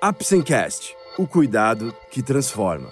Apsencast, 0.00 0.94
o 1.18 1.26
cuidado 1.26 1.92
que 2.08 2.22
transforma. 2.22 2.88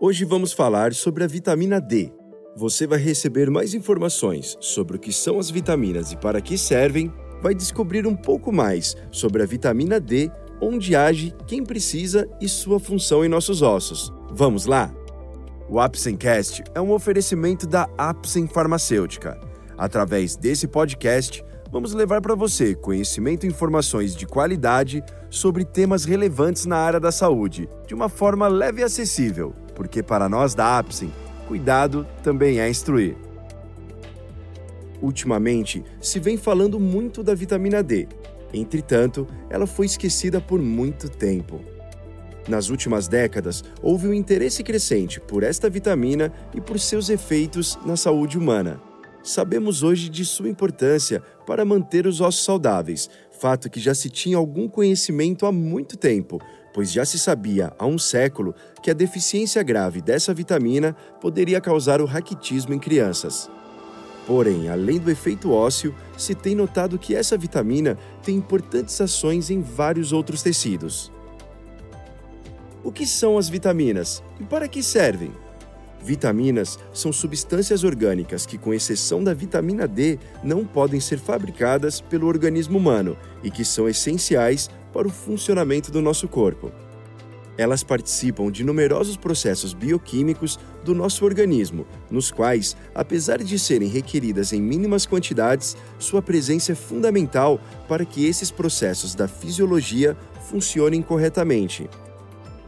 Hoje 0.00 0.24
vamos 0.24 0.52
falar 0.52 0.92
sobre 0.92 1.22
a 1.22 1.28
vitamina 1.28 1.80
D. 1.80 2.12
Você 2.56 2.84
vai 2.84 2.98
receber 2.98 3.48
mais 3.48 3.72
informações 3.72 4.56
sobre 4.58 4.96
o 4.96 4.98
que 4.98 5.12
são 5.12 5.38
as 5.38 5.48
vitaminas 5.48 6.10
e 6.10 6.16
para 6.16 6.40
que 6.40 6.58
servem, 6.58 7.12
vai 7.40 7.54
descobrir 7.54 8.08
um 8.08 8.16
pouco 8.16 8.50
mais 8.50 8.96
sobre 9.12 9.40
a 9.44 9.46
vitamina 9.46 10.00
D, 10.00 10.28
onde 10.60 10.96
age, 10.96 11.32
quem 11.46 11.62
precisa 11.62 12.28
e 12.40 12.48
sua 12.48 12.80
função 12.80 13.24
em 13.24 13.28
nossos 13.28 13.62
ossos. 13.62 14.12
Vamos 14.32 14.66
lá? 14.66 14.92
O 15.72 15.78
Apsencast 15.78 16.64
é 16.74 16.80
um 16.80 16.90
oferecimento 16.90 17.64
da 17.64 17.88
Apsen 17.96 18.48
Farmacêutica. 18.48 19.40
Através 19.78 20.34
desse 20.34 20.66
podcast, 20.66 21.44
vamos 21.70 21.94
levar 21.94 22.20
para 22.20 22.34
você 22.34 22.74
conhecimento 22.74 23.46
e 23.46 23.48
informações 23.48 24.16
de 24.16 24.26
qualidade 24.26 25.00
sobre 25.30 25.64
temas 25.64 26.04
relevantes 26.04 26.66
na 26.66 26.76
área 26.76 26.98
da 26.98 27.12
saúde, 27.12 27.68
de 27.86 27.94
uma 27.94 28.08
forma 28.08 28.48
leve 28.48 28.80
e 28.80 28.84
acessível, 28.84 29.54
porque 29.76 30.02
para 30.02 30.28
nós 30.28 30.56
da 30.56 30.76
Apsen, 30.76 31.12
cuidado 31.46 32.04
também 32.20 32.58
é 32.58 32.68
instruir. 32.68 33.16
Ultimamente, 35.00 35.84
se 36.00 36.18
vem 36.18 36.36
falando 36.36 36.80
muito 36.80 37.22
da 37.22 37.32
vitamina 37.32 37.80
D. 37.80 38.08
Entretanto, 38.52 39.24
ela 39.48 39.68
foi 39.68 39.86
esquecida 39.86 40.40
por 40.40 40.60
muito 40.60 41.08
tempo. 41.08 41.60
Nas 42.50 42.68
últimas 42.68 43.06
décadas, 43.06 43.62
houve 43.80 44.08
um 44.08 44.12
interesse 44.12 44.64
crescente 44.64 45.20
por 45.20 45.44
esta 45.44 45.70
vitamina 45.70 46.32
e 46.52 46.60
por 46.60 46.80
seus 46.80 47.08
efeitos 47.08 47.78
na 47.86 47.96
saúde 47.96 48.36
humana. 48.36 48.82
Sabemos 49.22 49.84
hoje 49.84 50.08
de 50.08 50.24
sua 50.24 50.48
importância 50.48 51.22
para 51.46 51.64
manter 51.64 52.08
os 52.08 52.20
ossos 52.20 52.44
saudáveis, 52.44 53.08
fato 53.30 53.70
que 53.70 53.78
já 53.78 53.94
se 53.94 54.10
tinha 54.10 54.36
algum 54.36 54.68
conhecimento 54.68 55.46
há 55.46 55.52
muito 55.52 55.96
tempo, 55.96 56.40
pois 56.74 56.90
já 56.90 57.04
se 57.04 57.20
sabia 57.20 57.72
há 57.78 57.86
um 57.86 57.98
século 57.98 58.52
que 58.82 58.90
a 58.90 58.94
deficiência 58.94 59.62
grave 59.62 60.00
dessa 60.00 60.34
vitamina 60.34 60.96
poderia 61.20 61.60
causar 61.60 62.00
o 62.00 62.04
raquitismo 62.04 62.74
em 62.74 62.80
crianças. 62.80 63.48
Porém, 64.26 64.68
além 64.68 64.98
do 64.98 65.08
efeito 65.08 65.52
ósseo, 65.52 65.94
se 66.18 66.34
tem 66.34 66.56
notado 66.56 66.98
que 66.98 67.14
essa 67.14 67.38
vitamina 67.38 67.96
tem 68.24 68.34
importantes 68.34 69.00
ações 69.00 69.50
em 69.50 69.62
vários 69.62 70.12
outros 70.12 70.42
tecidos. 70.42 71.12
O 72.82 72.90
que 72.90 73.06
são 73.06 73.36
as 73.36 73.48
vitaminas 73.48 74.22
e 74.40 74.44
para 74.44 74.66
que 74.66 74.82
servem? 74.82 75.32
Vitaminas 76.02 76.78
são 76.94 77.12
substâncias 77.12 77.84
orgânicas 77.84 78.46
que, 78.46 78.56
com 78.56 78.72
exceção 78.72 79.22
da 79.22 79.34
vitamina 79.34 79.86
D, 79.86 80.18
não 80.42 80.64
podem 80.64 80.98
ser 80.98 81.18
fabricadas 81.18 82.00
pelo 82.00 82.26
organismo 82.26 82.78
humano 82.78 83.18
e 83.42 83.50
que 83.50 83.66
são 83.66 83.86
essenciais 83.86 84.70
para 84.94 85.06
o 85.06 85.10
funcionamento 85.10 85.90
do 85.90 86.00
nosso 86.00 86.26
corpo. 86.26 86.72
Elas 87.58 87.84
participam 87.84 88.50
de 88.50 88.64
numerosos 88.64 89.18
processos 89.18 89.74
bioquímicos 89.74 90.58
do 90.82 90.94
nosso 90.94 91.22
organismo, 91.26 91.86
nos 92.10 92.30
quais, 92.30 92.74
apesar 92.94 93.44
de 93.44 93.58
serem 93.58 93.90
requeridas 93.90 94.54
em 94.54 94.62
mínimas 94.62 95.04
quantidades, 95.04 95.76
sua 95.98 96.22
presença 96.22 96.72
é 96.72 96.74
fundamental 96.74 97.60
para 97.86 98.06
que 98.06 98.24
esses 98.24 98.50
processos 98.50 99.14
da 99.14 99.28
fisiologia 99.28 100.16
funcionem 100.48 101.02
corretamente 101.02 101.86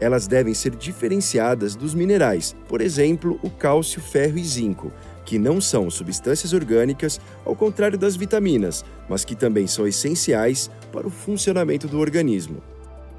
elas 0.02 0.26
devem 0.26 0.52
ser 0.52 0.74
diferenciadas 0.74 1.76
dos 1.76 1.94
minerais, 1.94 2.56
por 2.68 2.80
exemplo, 2.80 3.38
o 3.40 3.48
cálcio, 3.48 4.00
ferro 4.00 4.36
e 4.36 4.44
zinco, 4.44 4.92
que 5.24 5.38
não 5.38 5.60
são 5.60 5.88
substâncias 5.88 6.52
orgânicas, 6.52 7.20
ao 7.44 7.54
contrário 7.54 7.96
das 7.96 8.16
vitaminas, 8.16 8.84
mas 9.08 9.24
que 9.24 9.36
também 9.36 9.68
são 9.68 9.86
essenciais 9.86 10.68
para 10.90 11.06
o 11.06 11.10
funcionamento 11.10 11.86
do 11.86 12.00
organismo. 12.00 12.60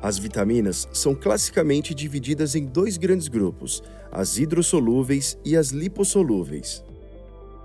As 0.01 0.19
vitaminas 0.19 0.85
são 0.91 1.15
classicamente 1.15 1.95
divididas 1.95 2.53
em 2.53 2.65
dois 2.65 2.97
grandes 2.97 3.29
grupos, 3.29 3.81
as 4.11 4.37
hidrossolúveis 4.37 5.37
e 5.45 5.55
as 5.55 5.69
lipossolúveis. 5.69 6.83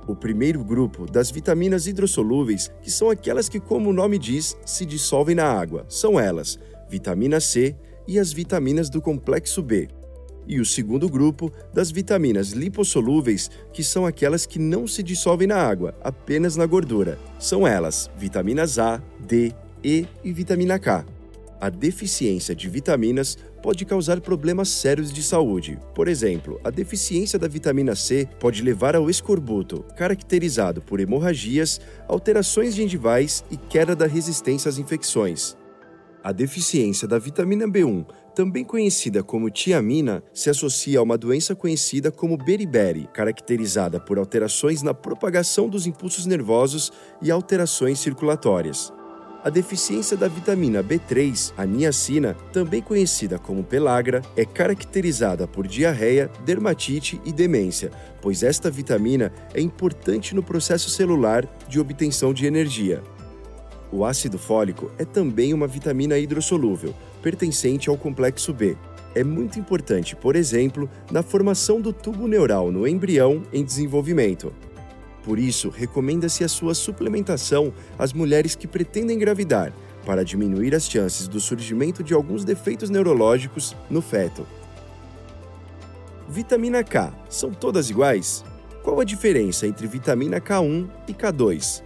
O 0.06 0.14
primeiro 0.14 0.62
grupo, 0.62 1.10
das 1.10 1.28
vitaminas 1.28 1.88
hidrossolúveis, 1.88 2.70
que 2.80 2.90
são 2.90 3.10
aquelas 3.10 3.48
que, 3.48 3.58
como 3.58 3.90
o 3.90 3.92
nome 3.92 4.16
diz, 4.16 4.56
se 4.64 4.86
dissolvem 4.86 5.34
na 5.34 5.44
água, 5.44 5.84
são 5.88 6.20
elas: 6.20 6.56
vitamina 6.88 7.40
C, 7.40 7.74
e 8.08 8.18
as 8.18 8.32
vitaminas 8.32 8.88
do 8.88 9.02
complexo 9.02 9.62
B. 9.62 9.86
E 10.46 10.58
o 10.58 10.64
segundo 10.64 11.10
grupo, 11.10 11.52
das 11.74 11.90
vitaminas 11.90 12.52
lipossolúveis, 12.52 13.50
que 13.70 13.84
são 13.84 14.06
aquelas 14.06 14.46
que 14.46 14.58
não 14.58 14.86
se 14.86 15.02
dissolvem 15.02 15.46
na 15.46 15.58
água, 15.58 15.94
apenas 16.00 16.56
na 16.56 16.64
gordura. 16.64 17.18
São 17.38 17.66
elas 17.66 18.10
vitaminas 18.16 18.78
A, 18.78 19.02
D, 19.20 19.52
E 19.84 20.06
e 20.24 20.32
vitamina 20.32 20.78
K. 20.78 21.04
A 21.60 21.68
deficiência 21.68 22.54
de 22.54 22.68
vitaminas 22.68 23.36
pode 23.62 23.84
causar 23.84 24.20
problemas 24.20 24.68
sérios 24.68 25.12
de 25.12 25.22
saúde. 25.22 25.78
Por 25.94 26.08
exemplo, 26.08 26.58
a 26.64 26.70
deficiência 26.70 27.38
da 27.38 27.48
vitamina 27.48 27.94
C 27.94 28.26
pode 28.40 28.62
levar 28.62 28.96
ao 28.96 29.10
escorbuto, 29.10 29.84
caracterizado 29.96 30.80
por 30.80 30.98
hemorragias, 30.98 31.80
alterações 32.06 32.74
gengivais 32.74 33.44
e 33.50 33.56
queda 33.56 33.94
da 33.94 34.06
resistência 34.06 34.68
às 34.68 34.78
infecções. 34.78 35.56
A 36.22 36.32
deficiência 36.32 37.06
da 37.06 37.18
vitamina 37.18 37.66
B1, 37.66 38.04
também 38.34 38.64
conhecida 38.64 39.22
como 39.22 39.50
tiamina, 39.50 40.22
se 40.32 40.50
associa 40.50 40.98
a 40.98 41.02
uma 41.02 41.16
doença 41.16 41.54
conhecida 41.54 42.10
como 42.10 42.36
beriberi, 42.36 43.08
caracterizada 43.12 44.00
por 44.00 44.18
alterações 44.18 44.82
na 44.82 44.92
propagação 44.92 45.68
dos 45.68 45.86
impulsos 45.86 46.26
nervosos 46.26 46.92
e 47.22 47.30
alterações 47.30 48.00
circulatórias. 48.00 48.92
A 49.44 49.50
deficiência 49.50 50.16
da 50.16 50.26
vitamina 50.26 50.82
B3, 50.82 51.52
a 51.56 51.64
niacina, 51.64 52.34
também 52.52 52.82
conhecida 52.82 53.38
como 53.38 53.62
pelagra, 53.62 54.20
é 54.36 54.44
caracterizada 54.44 55.46
por 55.46 55.66
diarreia, 55.66 56.28
dermatite 56.44 57.20
e 57.24 57.32
demência, 57.32 57.92
pois 58.20 58.42
esta 58.42 58.68
vitamina 58.68 59.32
é 59.54 59.60
importante 59.60 60.34
no 60.34 60.42
processo 60.42 60.90
celular 60.90 61.48
de 61.68 61.78
obtenção 61.78 62.34
de 62.34 62.46
energia. 62.46 63.00
O 63.90 64.04
ácido 64.04 64.38
fólico 64.38 64.90
é 64.98 65.04
também 65.04 65.54
uma 65.54 65.66
vitamina 65.66 66.18
hidrossolúvel, 66.18 66.94
pertencente 67.22 67.88
ao 67.88 67.96
complexo 67.96 68.52
B. 68.52 68.76
É 69.14 69.24
muito 69.24 69.58
importante, 69.58 70.14
por 70.14 70.36
exemplo, 70.36 70.88
na 71.10 71.22
formação 71.22 71.80
do 71.80 71.92
tubo 71.92 72.28
neural 72.28 72.70
no 72.70 72.86
embrião 72.86 73.42
em 73.52 73.64
desenvolvimento. 73.64 74.52
Por 75.24 75.38
isso, 75.38 75.70
recomenda-se 75.70 76.44
a 76.44 76.48
sua 76.48 76.74
suplementação 76.74 77.72
às 77.98 78.12
mulheres 78.12 78.54
que 78.54 78.66
pretendem 78.66 79.16
engravidar, 79.16 79.72
para 80.04 80.24
diminuir 80.24 80.74
as 80.74 80.88
chances 80.88 81.26
do 81.26 81.40
surgimento 81.40 82.02
de 82.02 82.14
alguns 82.14 82.44
defeitos 82.44 82.88
neurológicos 82.88 83.74
no 83.90 84.00
feto. 84.00 84.46
Vitamina 86.28 86.84
K 86.84 87.12
são 87.28 87.50
todas 87.50 87.90
iguais? 87.90 88.44
Qual 88.82 89.00
a 89.00 89.04
diferença 89.04 89.66
entre 89.66 89.86
vitamina 89.86 90.40
K1 90.40 90.88
e 91.08 91.12
K2? 91.12 91.82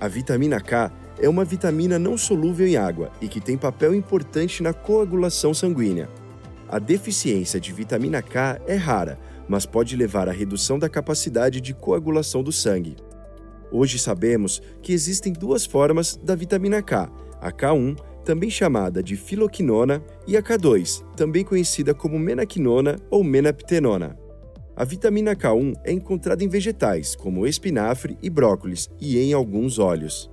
A 0.00 0.08
vitamina 0.08 0.60
K 0.60 0.90
é 1.18 1.28
uma 1.28 1.44
vitamina 1.44 1.98
não 1.98 2.18
solúvel 2.18 2.66
em 2.66 2.76
água 2.76 3.10
e 3.20 3.28
que 3.28 3.40
tem 3.40 3.56
papel 3.56 3.94
importante 3.94 4.62
na 4.62 4.72
coagulação 4.72 5.54
sanguínea. 5.54 6.08
A 6.68 6.78
deficiência 6.78 7.60
de 7.60 7.72
vitamina 7.72 8.20
K 8.22 8.60
é 8.66 8.74
rara, 8.74 9.18
mas 9.48 9.66
pode 9.66 9.96
levar 9.96 10.28
à 10.28 10.32
redução 10.32 10.78
da 10.78 10.88
capacidade 10.88 11.60
de 11.60 11.74
coagulação 11.74 12.42
do 12.42 12.50
sangue. 12.50 12.96
Hoje 13.70 13.98
sabemos 13.98 14.62
que 14.82 14.92
existem 14.92 15.32
duas 15.32 15.66
formas 15.66 16.16
da 16.16 16.34
vitamina 16.34 16.82
K, 16.82 17.10
a 17.40 17.52
K1, 17.52 17.96
também 18.24 18.48
chamada 18.48 19.02
de 19.02 19.16
filoquinona, 19.16 20.02
e 20.26 20.36
a 20.36 20.42
K2, 20.42 21.04
também 21.14 21.44
conhecida 21.44 21.92
como 21.92 22.18
menaquinona 22.18 22.96
ou 23.10 23.22
menaptenona. 23.22 24.18
A 24.74 24.84
vitamina 24.84 25.36
K1 25.36 25.74
é 25.84 25.92
encontrada 25.92 26.42
em 26.42 26.48
vegetais, 26.48 27.14
como 27.14 27.46
espinafre 27.46 28.18
e 28.22 28.30
brócolis, 28.30 28.88
e 29.00 29.18
em 29.18 29.32
alguns 29.32 29.78
óleos. 29.78 30.30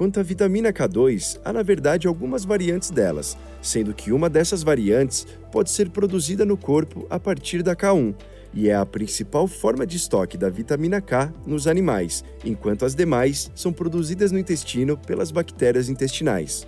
Quanto 0.00 0.18
à 0.18 0.22
vitamina 0.22 0.72
K2, 0.72 1.38
há 1.44 1.52
na 1.52 1.62
verdade 1.62 2.08
algumas 2.08 2.42
variantes 2.42 2.90
delas, 2.90 3.36
sendo 3.60 3.92
que 3.92 4.12
uma 4.12 4.30
dessas 4.30 4.62
variantes 4.62 5.26
pode 5.52 5.70
ser 5.70 5.90
produzida 5.90 6.42
no 6.46 6.56
corpo 6.56 7.06
a 7.10 7.20
partir 7.20 7.62
da 7.62 7.76
K1 7.76 8.14
e 8.54 8.70
é 8.70 8.74
a 8.74 8.86
principal 8.86 9.46
forma 9.46 9.86
de 9.86 9.98
estoque 9.98 10.38
da 10.38 10.48
vitamina 10.48 11.02
K 11.02 11.30
nos 11.46 11.66
animais, 11.66 12.24
enquanto 12.42 12.86
as 12.86 12.94
demais 12.94 13.50
são 13.54 13.74
produzidas 13.74 14.32
no 14.32 14.38
intestino 14.38 14.96
pelas 14.96 15.30
bactérias 15.30 15.90
intestinais. 15.90 16.66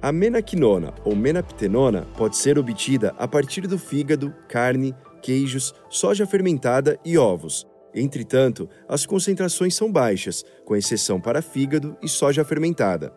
A 0.00 0.12
menaquinona 0.12 0.94
ou 1.04 1.16
menaptenona 1.16 2.06
pode 2.16 2.36
ser 2.36 2.56
obtida 2.56 3.16
a 3.18 3.26
partir 3.26 3.66
do 3.66 3.76
fígado, 3.76 4.32
carne, 4.48 4.94
queijos, 5.20 5.74
soja 5.90 6.24
fermentada 6.24 7.00
e 7.04 7.18
ovos, 7.18 7.66
Entretanto, 7.94 8.68
as 8.88 9.06
concentrações 9.06 9.74
são 9.74 9.90
baixas, 9.90 10.44
com 10.64 10.76
exceção 10.76 11.20
para 11.20 11.42
fígado 11.42 11.96
e 12.02 12.08
soja 12.08 12.44
fermentada. 12.44 13.12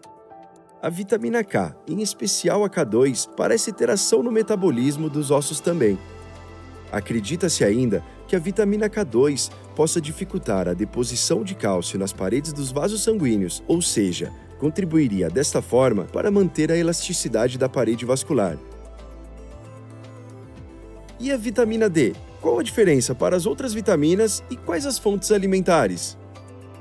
A 0.81 0.89
vitamina 0.89 1.43
K, 1.43 1.75
em 1.87 2.01
especial 2.01 2.63
a 2.63 2.69
K2, 2.69 3.29
parece 3.37 3.71
ter 3.71 3.89
ação 3.89 4.23
no 4.23 4.31
metabolismo 4.31 5.09
dos 5.09 5.29
ossos 5.29 5.59
também. 5.59 5.97
Acredita-se 6.91 7.63
ainda 7.63 8.03
que 8.27 8.35
a 8.35 8.39
vitamina 8.39 8.89
K2 8.89 9.51
possa 9.75 10.01
dificultar 10.01 10.67
a 10.67 10.73
deposição 10.73 11.43
de 11.43 11.53
cálcio 11.53 11.99
nas 11.99 12.11
paredes 12.11 12.51
dos 12.51 12.71
vasos 12.71 13.03
sanguíneos, 13.03 13.61
ou 13.67 13.81
seja, 13.81 14.33
contribuiria 14.59 15.29
desta 15.29 15.61
forma 15.61 16.05
para 16.05 16.31
manter 16.31 16.71
a 16.71 16.77
elasticidade 16.77 17.57
da 17.57 17.69
parede 17.69 18.05
vascular. 18.05 18.57
E 21.19 21.31
a 21.31 21.37
vitamina 21.37 21.87
D? 21.89 22.13
Qual 22.41 22.57
a 22.57 22.63
diferença 22.63 23.13
para 23.13 23.35
as 23.35 23.45
outras 23.45 23.71
vitaminas 23.71 24.43
e 24.49 24.57
quais 24.57 24.87
as 24.87 24.97
fontes 24.97 25.31
alimentares? 25.31 26.17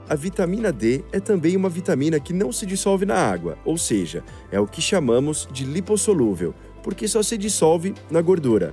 A 0.08 0.14
vitamina 0.14 0.72
D 0.72 1.04
é 1.12 1.20
também 1.20 1.54
uma 1.54 1.68
vitamina 1.68 2.18
que 2.18 2.32
não 2.32 2.50
se 2.50 2.64
dissolve 2.64 3.04
na 3.04 3.16
água, 3.16 3.58
ou 3.62 3.76
seja, 3.76 4.24
é 4.50 4.58
o 4.58 4.66
que 4.66 4.80
chamamos 4.80 5.46
de 5.52 5.66
lipossolúvel, 5.66 6.54
porque 6.82 7.06
só 7.06 7.22
se 7.22 7.36
dissolve 7.36 7.94
na 8.10 8.22
gordura. 8.22 8.72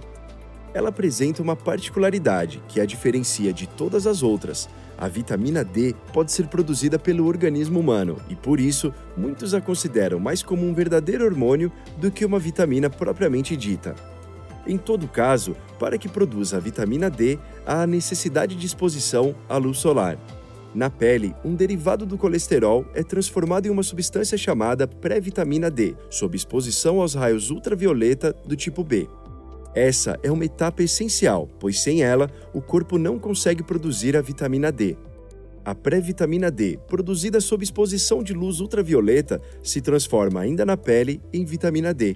Ela 0.74 0.88
apresenta 0.88 1.42
uma 1.44 1.58
particularidade 1.58 2.64
que 2.70 2.80
a 2.80 2.86
diferencia 2.86 3.52
de 3.52 3.68
todas 3.68 4.08
as 4.08 4.24
outras. 4.24 4.70
A 4.98 5.10
vitamina 5.10 5.66
D 5.66 5.94
pode 6.14 6.32
ser 6.32 6.48
produzida 6.48 6.98
pelo 6.98 7.28
organismo 7.28 7.82
humano 7.82 8.16
e, 8.30 8.36
por 8.36 8.62
isso, 8.62 8.94
muitos 9.16 9.54
a 9.54 9.60
consideram 9.60 10.20
mais 10.20 10.42
como 10.42 10.66
um 10.66 10.74
verdadeiro 10.74 11.26
hormônio 11.26 11.70
do 11.98 12.10
que 12.10 12.24
uma 12.24 12.40
vitamina 12.40 12.90
propriamente 12.90 13.58
dita. 13.58 13.94
Em 14.68 14.78
todo 14.78 15.08
caso, 15.08 15.56
para 15.80 15.98
que 15.98 16.10
produza 16.10 16.58
a 16.58 16.60
vitamina 16.60 17.10
D, 17.10 17.40
há 17.66 17.84
a 17.84 17.88
necessidade 17.88 18.56
de 18.56 18.66
exposição 18.66 19.34
à 19.48 19.56
luz 19.56 19.78
solar. 19.78 20.20
Na 20.76 20.90
pele, 20.90 21.34
um 21.44 21.56
derivado 21.56 22.06
do 22.06 22.18
colesterol 22.18 22.86
é 22.94 23.02
transformado 23.02 23.66
em 23.66 23.70
uma 23.70 23.82
substância 23.82 24.38
chamada 24.38 24.86
pré-vitamina 24.86 25.72
D, 25.72 25.96
sob 26.10 26.36
exposição 26.36 27.00
aos 27.00 27.14
raios 27.16 27.50
ultravioleta 27.50 28.36
do 28.46 28.58
tipo 28.58 28.84
B. 28.84 29.08
Essa 29.74 30.20
é 30.22 30.30
uma 30.30 30.44
etapa 30.44 30.84
essencial, 30.84 31.48
pois 31.60 31.80
sem 31.80 32.04
ela, 32.04 32.30
o 32.54 32.62
corpo 32.62 32.98
não 32.98 33.18
consegue 33.18 33.64
produzir 33.64 34.18
a 34.18 34.22
vitamina 34.22 34.72
D. 34.72 34.98
A 35.64 35.74
pré-vitamina 35.74 36.52
D, 36.52 36.78
produzida 36.88 37.40
sob 37.40 37.64
exposição 37.64 38.22
de 38.22 38.34
luz 38.34 38.60
ultravioleta, 38.60 39.42
se 39.64 39.80
transforma 39.80 40.42
ainda 40.42 40.66
na 40.66 40.76
pele 40.76 41.22
em 41.32 41.46
vitamina 41.46 41.94
D. 41.94 42.16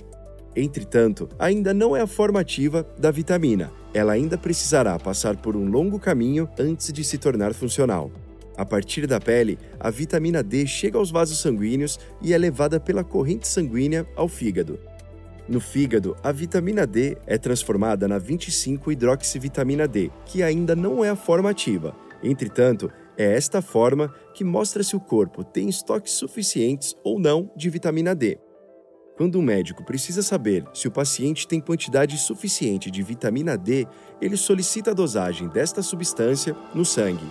Entretanto, 0.56 1.30
ainda 1.40 1.74
não 1.74 1.96
é 1.96 2.02
a 2.02 2.08
forma 2.08 2.40
ativa 2.40 2.86
da 2.98 3.10
vitamina. 3.10 3.72
Ela 3.94 4.14
ainda 4.14 4.38
precisará 4.38 4.98
passar 5.00 5.38
por 5.38 5.56
um 5.56 5.70
longo 5.70 6.00
caminho 6.00 6.50
antes 6.60 6.92
de 6.92 7.04
se 7.04 7.18
tornar 7.18 7.54
funcional. 7.54 8.12
A 8.58 8.66
partir 8.66 9.08
da 9.08 9.20
pele, 9.20 9.58
a 9.80 9.90
vitamina 9.90 10.44
D 10.44 10.68
chega 10.68 10.98
aos 10.98 11.10
vasos 11.10 11.40
sanguíneos 11.40 12.00
e 12.22 12.34
é 12.34 12.38
levada 12.38 12.80
pela 12.80 13.04
corrente 13.04 13.48
sanguínea 13.48 14.06
ao 14.16 14.28
fígado. 14.28 14.80
No 15.48 15.60
fígado, 15.60 16.16
a 16.24 16.32
vitamina 16.32 16.86
D 16.86 17.18
é 17.26 17.38
transformada 17.38 18.08
na 18.08 18.20
25-hidroxivitamina 18.20 19.88
D, 19.88 20.12
que 20.26 20.44
ainda 20.44 20.76
não 20.76 21.04
é 21.04 21.10
a 21.10 21.16
forma 21.16 21.50
ativa. 21.50 21.96
Entretanto, 22.24 22.92
é 23.18 23.36
esta 23.36 23.62
forma 23.62 24.14
que 24.34 24.44
mostra 24.44 24.84
se 24.84 24.96
o 24.96 25.00
corpo 25.00 25.44
tem 25.44 25.68
estoques 25.68 26.14
suficientes 26.14 26.96
ou 27.04 27.20
não 27.20 27.52
de 27.56 27.70
vitamina 27.70 28.14
D. 28.14 28.38
Quando 29.22 29.38
um 29.38 29.44
médico 29.44 29.84
precisa 29.84 30.24
saber 30.24 30.66
se 30.74 30.88
o 30.88 30.92
paciente 30.92 31.48
tem 31.48 31.62
quantidade 31.62 32.18
suficiente 32.18 32.90
de 32.90 33.04
vitamina 33.04 33.56
D, 33.56 33.86
ele 34.20 34.36
solicita 34.36 34.90
a 34.90 34.94
dosagem 34.96 35.48
desta 35.48 35.84
substância 35.84 36.56
no 36.74 36.84
sangue 36.84 37.28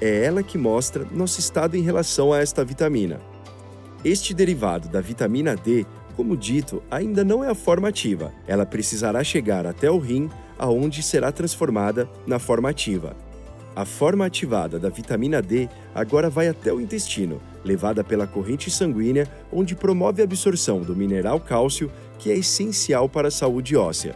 é 0.00 0.24
ela 0.24 0.42
que 0.42 0.56
mostra 0.56 1.06
nosso 1.12 1.38
estado 1.38 1.76
em 1.76 1.82
relação 1.82 2.32
a 2.32 2.38
esta 2.38 2.64
vitamina. 2.64 3.20
Este 4.02 4.32
derivado 4.32 4.88
da 4.88 5.02
vitamina 5.02 5.54
D, 5.54 5.84
como 6.16 6.38
dito, 6.38 6.82
ainda 6.90 7.22
não 7.22 7.44
é 7.44 7.50
a 7.50 7.54
forma 7.54 7.88
ativa. 7.88 8.32
Ela 8.46 8.64
precisará 8.64 9.22
chegar 9.22 9.66
até 9.66 9.90
o 9.90 9.98
rim, 9.98 10.30
aonde 10.58 11.02
será 11.02 11.30
transformada 11.30 12.08
na 12.26 12.38
forma 12.38 12.70
ativa. 12.70 13.14
A 13.74 13.84
forma 13.84 14.24
ativada 14.24 14.78
da 14.78 14.88
vitamina 14.88 15.42
D 15.42 15.68
agora 15.94 16.30
vai 16.30 16.48
até 16.48 16.72
o 16.72 16.80
intestino, 16.80 17.42
levada 17.66 18.02
pela 18.04 18.26
corrente 18.26 18.70
sanguínea, 18.70 19.28
onde 19.52 19.74
promove 19.74 20.22
a 20.22 20.24
absorção 20.24 20.80
do 20.80 20.96
mineral 20.96 21.40
cálcio, 21.40 21.90
que 22.18 22.30
é 22.30 22.36
essencial 22.38 23.08
para 23.08 23.28
a 23.28 23.30
saúde 23.30 23.76
óssea. 23.76 24.14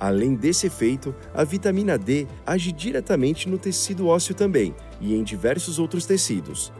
Além 0.00 0.34
desse 0.34 0.66
efeito, 0.66 1.14
a 1.34 1.44
vitamina 1.44 1.98
D 1.98 2.26
age 2.46 2.72
diretamente 2.72 3.48
no 3.48 3.58
tecido 3.58 4.08
ósseo 4.08 4.34
também 4.34 4.74
e 4.98 5.14
em 5.14 5.22
diversos 5.22 5.78
outros 5.78 6.06
tecidos. 6.06 6.72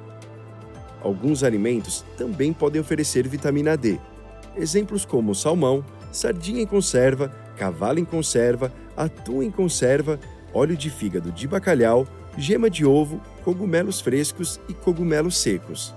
Alguns 1.02 1.44
alimentos 1.44 2.05
também 2.17 2.52
podem 2.52 2.81
oferecer 2.81 3.29
vitamina 3.29 3.76
D. 3.76 4.00
Exemplos 4.56 5.05
como 5.05 5.35
salmão, 5.35 5.85
sardinha 6.11 6.62
em 6.62 6.67
conserva, 6.67 7.29
cavalo 7.56 7.99
em 7.99 8.05
conserva, 8.05 8.73
atum 8.97 9.43
em 9.43 9.50
conserva, 9.50 10.19
óleo 10.52 10.76
de 10.76 10.88
fígado 10.91 11.31
de 11.31 11.47
bacalhau, 11.47 12.06
gema 12.36 12.70
de 12.70 12.84
ovo, 12.84 13.20
cogumelos 13.44 14.00
frescos 14.00 14.60
e 14.68 14.74
cogumelos 14.74 15.36
secos. 15.36 15.94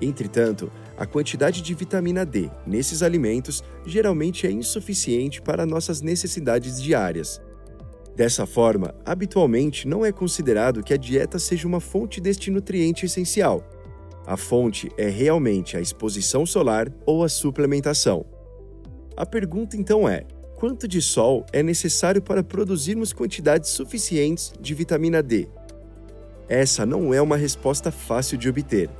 Entretanto, 0.00 0.70
a 0.96 1.06
quantidade 1.06 1.62
de 1.62 1.74
vitamina 1.74 2.24
D 2.24 2.50
nesses 2.66 3.02
alimentos 3.02 3.62
geralmente 3.86 4.46
é 4.46 4.50
insuficiente 4.50 5.40
para 5.40 5.66
nossas 5.66 6.00
necessidades 6.00 6.80
diárias. 6.80 7.40
Dessa 8.14 8.44
forma, 8.44 8.94
habitualmente 9.04 9.88
não 9.88 10.04
é 10.04 10.12
considerado 10.12 10.82
que 10.82 10.92
a 10.92 10.96
dieta 10.96 11.38
seja 11.38 11.66
uma 11.66 11.80
fonte 11.80 12.20
deste 12.20 12.50
nutriente 12.50 13.06
essencial. 13.06 13.66
A 14.26 14.36
fonte 14.36 14.90
é 14.98 15.08
realmente 15.08 15.76
a 15.76 15.80
exposição 15.80 16.44
solar 16.44 16.92
ou 17.06 17.24
a 17.24 17.28
suplementação. 17.28 18.26
A 19.16 19.24
pergunta 19.24 19.76
então 19.76 20.08
é: 20.08 20.26
quanto 20.56 20.86
de 20.86 21.00
sol 21.00 21.46
é 21.52 21.62
necessário 21.62 22.20
para 22.20 22.44
produzirmos 22.44 23.12
quantidades 23.12 23.70
suficientes 23.70 24.52
de 24.60 24.74
vitamina 24.74 25.22
D? 25.22 25.48
Essa 26.50 26.84
não 26.84 27.14
é 27.14 27.22
uma 27.22 27.38
resposta 27.38 27.90
fácil 27.90 28.36
de 28.36 28.46
obter 28.50 28.90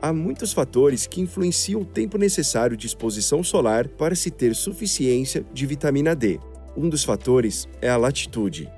há 0.00 0.12
muitos 0.12 0.52
fatores 0.52 1.06
que 1.06 1.20
influenciam 1.20 1.80
o 1.80 1.84
tempo 1.84 2.18
necessário 2.18 2.76
de 2.76 2.86
exposição 2.86 3.42
solar 3.42 3.88
para 3.88 4.14
se 4.14 4.30
ter 4.30 4.54
suficiência 4.54 5.44
de 5.52 5.66
vitamina 5.66 6.14
D. 6.14 6.38
Um 6.76 6.88
dos 6.88 7.04
fatores 7.04 7.68
é 7.80 7.88
a 7.88 7.96
latitude. 7.96 8.70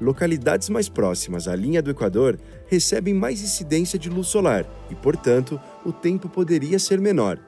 Localidades 0.00 0.68
mais 0.68 0.88
próximas 0.88 1.46
à 1.46 1.54
linha 1.54 1.82
do 1.82 1.90
Equador 1.90 2.38
recebem 2.66 3.14
mais 3.14 3.42
incidência 3.42 3.98
de 3.98 4.08
luz 4.08 4.28
solar 4.28 4.66
e, 4.90 4.94
portanto, 4.94 5.60
o 5.84 5.92
tempo 5.92 6.28
poderia 6.28 6.78
ser 6.78 7.00
menor. 7.00 7.38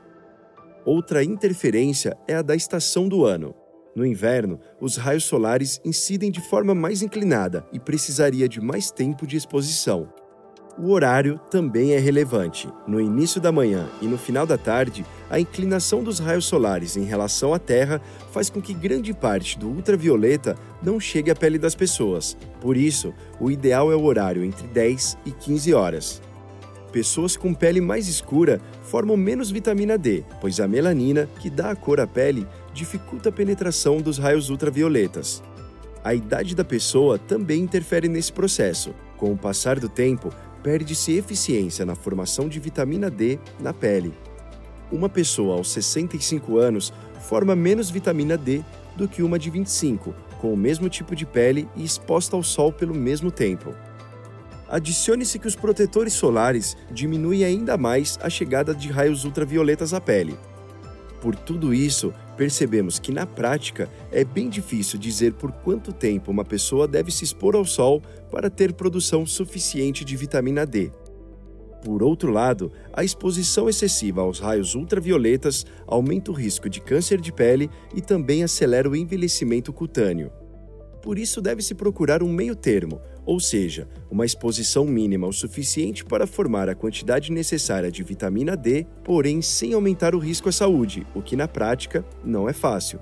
Outra 0.84 1.24
interferência 1.24 2.16
é 2.28 2.34
a 2.34 2.42
da 2.42 2.54
estação 2.54 3.08
do 3.08 3.24
ano. 3.24 3.54
No 3.96 4.04
inverno, 4.04 4.60
os 4.78 4.98
raios 4.98 5.24
solares 5.24 5.80
incidem 5.82 6.30
de 6.30 6.38
forma 6.38 6.74
mais 6.74 7.00
inclinada 7.00 7.66
e 7.72 7.80
precisaria 7.80 8.46
de 8.46 8.60
mais 8.60 8.90
tempo 8.90 9.26
de 9.26 9.38
exposição. 9.38 10.12
O 10.78 10.90
horário 10.90 11.40
também 11.50 11.94
é 11.94 11.98
relevante. 11.98 12.68
No 12.86 13.00
início 13.00 13.40
da 13.40 13.50
manhã 13.50 13.88
e 14.02 14.06
no 14.06 14.18
final 14.18 14.46
da 14.46 14.58
tarde, 14.58 15.02
a 15.30 15.40
inclinação 15.40 16.04
dos 16.04 16.18
raios 16.18 16.44
solares 16.44 16.98
em 16.98 17.04
relação 17.04 17.54
à 17.54 17.58
Terra 17.58 17.98
faz 18.32 18.50
com 18.50 18.60
que 18.60 18.74
grande 18.74 19.14
parte 19.14 19.58
do 19.58 19.68
ultravioleta 19.68 20.54
não 20.82 21.00
chegue 21.00 21.30
à 21.30 21.34
pele 21.34 21.58
das 21.58 21.74
pessoas. 21.74 22.36
Por 22.60 22.76
isso, 22.76 23.14
o 23.40 23.50
ideal 23.50 23.90
é 23.90 23.96
o 23.96 24.04
horário 24.04 24.44
entre 24.44 24.66
10 24.66 25.16
e 25.24 25.30
15 25.30 25.72
horas. 25.72 26.20
Pessoas 26.96 27.36
com 27.36 27.52
pele 27.52 27.78
mais 27.78 28.08
escura 28.08 28.58
formam 28.84 29.18
menos 29.18 29.50
vitamina 29.50 29.98
D, 29.98 30.24
pois 30.40 30.58
a 30.60 30.66
melanina, 30.66 31.28
que 31.40 31.50
dá 31.50 31.70
a 31.70 31.76
cor 31.76 32.00
à 32.00 32.06
pele, 32.06 32.46
dificulta 32.72 33.28
a 33.28 33.32
penetração 33.32 34.00
dos 34.00 34.16
raios 34.16 34.48
ultravioletas. 34.48 35.42
A 36.02 36.14
idade 36.14 36.54
da 36.54 36.64
pessoa 36.64 37.18
também 37.18 37.60
interfere 37.60 38.08
nesse 38.08 38.32
processo. 38.32 38.94
Com 39.18 39.30
o 39.30 39.36
passar 39.36 39.78
do 39.78 39.90
tempo, 39.90 40.32
perde-se 40.62 41.12
eficiência 41.12 41.84
na 41.84 41.94
formação 41.94 42.48
de 42.48 42.58
vitamina 42.58 43.10
D 43.10 43.38
na 43.60 43.74
pele. 43.74 44.14
Uma 44.90 45.10
pessoa 45.10 45.56
aos 45.56 45.70
65 45.72 46.56
anos 46.56 46.94
forma 47.20 47.54
menos 47.54 47.90
vitamina 47.90 48.38
D 48.38 48.64
do 48.96 49.06
que 49.06 49.22
uma 49.22 49.38
de 49.38 49.50
25, 49.50 50.14
com 50.40 50.50
o 50.50 50.56
mesmo 50.56 50.88
tipo 50.88 51.14
de 51.14 51.26
pele 51.26 51.68
e 51.76 51.84
exposta 51.84 52.34
ao 52.34 52.42
sol 52.42 52.72
pelo 52.72 52.94
mesmo 52.94 53.30
tempo. 53.30 53.74
Adicione-se 54.68 55.38
que 55.38 55.46
os 55.46 55.54
protetores 55.54 56.12
solares 56.12 56.76
diminuem 56.90 57.44
ainda 57.44 57.76
mais 57.76 58.18
a 58.20 58.28
chegada 58.28 58.74
de 58.74 58.88
raios 58.88 59.24
ultravioletas 59.24 59.94
à 59.94 60.00
pele. 60.00 60.36
Por 61.20 61.34
tudo 61.36 61.72
isso, 61.72 62.12
percebemos 62.36 62.98
que 62.98 63.12
na 63.12 63.26
prática 63.26 63.88
é 64.12 64.24
bem 64.24 64.48
difícil 64.48 64.98
dizer 64.98 65.32
por 65.34 65.50
quanto 65.52 65.92
tempo 65.92 66.30
uma 66.30 66.44
pessoa 66.44 66.86
deve 66.86 67.10
se 67.10 67.24
expor 67.24 67.54
ao 67.54 67.64
sol 67.64 68.02
para 68.30 68.50
ter 68.50 68.72
produção 68.74 69.24
suficiente 69.24 70.04
de 70.04 70.16
vitamina 70.16 70.66
D. 70.66 70.90
Por 71.84 72.02
outro 72.02 72.32
lado, 72.32 72.72
a 72.92 73.04
exposição 73.04 73.68
excessiva 73.68 74.20
aos 74.20 74.40
raios 74.40 74.74
ultravioletas 74.74 75.64
aumenta 75.86 76.32
o 76.32 76.34
risco 76.34 76.68
de 76.68 76.80
câncer 76.80 77.20
de 77.20 77.32
pele 77.32 77.70
e 77.94 78.00
também 78.00 78.42
acelera 78.42 78.90
o 78.90 78.96
envelhecimento 78.96 79.72
cutâneo. 79.72 80.32
Por 81.00 81.16
isso, 81.18 81.40
deve-se 81.40 81.74
procurar 81.74 82.24
um 82.24 82.32
meio 82.32 82.56
termo, 82.56 83.00
ou 83.26 83.40
seja, 83.40 83.88
uma 84.08 84.24
exposição 84.24 84.84
mínima 84.84 85.26
o 85.26 85.32
suficiente 85.32 86.04
para 86.04 86.28
formar 86.28 86.68
a 86.68 86.76
quantidade 86.76 87.32
necessária 87.32 87.90
de 87.90 88.04
vitamina 88.04 88.56
D, 88.56 88.86
porém 89.02 89.42
sem 89.42 89.74
aumentar 89.74 90.14
o 90.14 90.20
risco 90.20 90.48
à 90.48 90.52
saúde, 90.52 91.04
o 91.12 91.20
que 91.20 91.34
na 91.34 91.48
prática 91.48 92.06
não 92.24 92.48
é 92.48 92.52
fácil. 92.52 93.00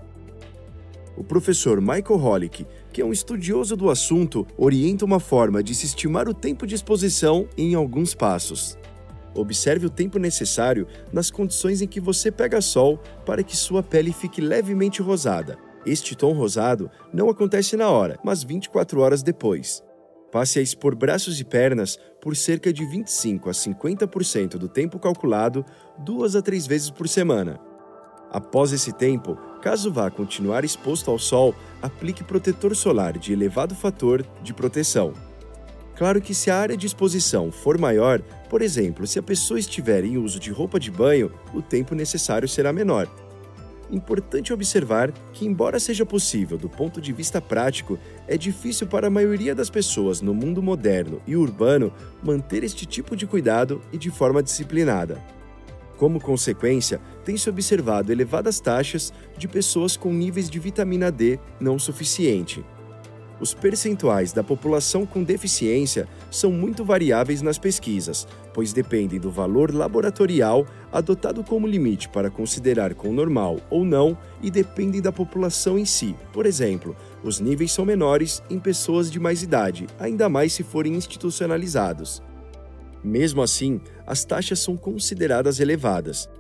O 1.17 1.23
professor 1.23 1.81
Michael 1.81 2.21
Holick, 2.21 2.67
que 2.93 3.01
é 3.01 3.05
um 3.05 3.13
estudioso 3.13 3.77
do 3.77 3.91
assunto, 3.91 4.47
orienta 4.57 5.05
uma 5.05 5.21
forma 5.21 5.63
de 5.63 5.75
se 5.75 5.87
estimar 5.87 6.29
o 6.29 6.35
tempo 6.35 6.67
de 6.67 6.75
exposição 6.75 7.47
em 7.57 7.75
alguns 7.75 8.15
passos. 8.15 8.77
Observe 9.35 9.87
o 9.87 9.91
tempo 9.91 10.19
necessário 10.19 10.87
nas 11.13 11.31
condições 11.31 11.83
em 11.83 11.87
que 11.87 12.01
você 12.01 12.33
pega 12.33 12.61
sol 12.61 12.99
para 13.27 13.43
que 13.43 13.57
sua 13.57 13.83
pele 13.83 14.13
fique 14.13 14.41
levemente 14.41 15.03
rosada. 15.03 15.59
Este 15.85 16.17
tom 16.17 16.33
rosado 16.33 16.91
não 17.13 17.29
acontece 17.29 17.77
na 17.77 17.91
hora, 17.91 18.19
mas 18.25 18.43
24 18.43 19.01
horas 19.01 19.23
depois. 19.23 19.83
Passe 20.35 20.59
a 20.59 20.63
expor 20.63 20.97
braços 20.97 21.39
e 21.39 21.45
pernas 21.45 21.97
por 22.21 22.35
cerca 22.35 22.73
de 22.73 22.85
25 22.85 23.49
a 23.49 23.53
50% 23.53 24.57
do 24.57 24.69
tempo 24.69 24.99
calculado, 24.99 25.65
duas 25.97 26.35
a 26.35 26.43
três 26.43 26.67
vezes 26.67 26.91
por 26.91 27.09
semana. 27.09 27.61
Após 28.33 28.73
esse 28.73 28.93
tempo, 28.93 29.37
caso 29.63 29.93
vá 29.93 30.11
continuar 30.11 30.65
exposto 30.65 31.09
ao 31.09 31.21
sol, 31.21 31.55
aplique 31.81 32.25
protetor 32.25 32.75
solar 32.75 33.17
de 33.17 33.33
elevado 33.33 33.77
fator 33.77 34.27
de 34.43 34.53
proteção. 34.53 35.13
Claro 35.95 36.21
que 36.21 36.35
se 36.35 36.51
a 36.51 36.59
área 36.59 36.77
de 36.77 36.85
exposição 36.85 37.53
for 37.53 37.79
maior, 37.79 38.21
por 38.51 38.61
exemplo, 38.61 39.07
se 39.07 39.21
a 39.21 39.23
pessoa 39.23 39.61
estiver 39.61 40.03
em 40.05 40.19
uso 40.19 40.41
de 40.41 40.51
roupa 40.51 40.81
de 40.81 40.91
banho, 40.91 41.33
o 41.55 41.63
tempo 41.63 41.95
necessário 41.95 42.49
será 42.49 42.73
menor. 42.73 43.09
Importante 43.95 44.53
observar 44.53 45.13
que, 45.33 45.47
embora 45.47 45.79
seja 45.79 46.05
possível 46.05 46.59
do 46.59 46.69
ponto 46.69 47.01
de 47.01 47.13
vista 47.13 47.41
prático, 47.41 47.97
é 48.27 48.37
difícil 48.37 48.89
para 48.89 49.07
a 49.07 49.11
maioria 49.11 49.55
das 49.55 49.71
pessoas 49.71 50.21
no 50.21 50.35
mundo 50.35 50.61
moderno 50.61 51.23
e 51.25 51.37
urbano 51.37 51.93
manter 52.21 52.65
este 52.65 52.87
tipo 52.87 53.15
de 53.15 53.25
cuidado 53.25 53.81
e 53.93 53.97
de 53.97 54.11
forma 54.11 54.43
disciplinada. 54.43 55.23
Como 55.97 56.21
consequência, 56.21 57.01
tem-se 57.25 57.49
observado 57.49 58.11
elevadas 58.11 58.59
taxas 58.59 59.13
de 59.39 59.47
pessoas 59.47 59.97
com 59.97 60.13
níveis 60.13 60.51
de 60.51 60.59
vitamina 60.59 61.13
D 61.13 61.39
não 61.61 61.79
suficiente. 61.79 62.65
Os 63.39 63.55
percentuais 63.55 64.33
da 64.33 64.43
população 64.43 65.07
com 65.07 65.23
deficiência 65.23 66.09
são 66.33 66.51
muito 66.51 66.85
variáveis 66.85 67.43
nas 67.43 67.59
pesquisas, 67.59 68.27
pois 68.55 68.73
dependem 68.73 69.19
do 69.19 69.31
valor 69.31 69.75
laboratorial 69.75 70.65
adotado 70.93 71.43
como 71.43 71.67
limite 71.67 72.09
para 72.09 72.31
considerar 72.31 72.95
com 72.95 73.13
normal 73.13 73.59
ou 73.69 73.85
não 73.85 74.17
e 74.41 74.51
dependem 74.51 75.03
da 75.03 75.11
população 75.11 75.77
em 75.77 75.85
si. 75.85 76.15
Por 76.33 76.47
exemplo, 76.47 76.97
os 77.23 77.41
níveis 77.41 77.73
são 77.73 77.85
menores 77.85 78.43
em 78.49 78.61
pessoas 78.61 79.11
de 79.11 79.19
mais 79.19 79.43
idade, 79.43 79.89
ainda 79.99 80.29
mais 80.29 80.53
se 80.53 80.63
forem 80.63 80.95
institucionalizados. 80.95 82.23
Mesmo 83.03 83.43
assim, 83.43 83.81
as 84.07 84.25
taxas 84.25 84.61
são 84.61 84.77
consideradas 84.77 85.59
elevadas. 85.59 86.31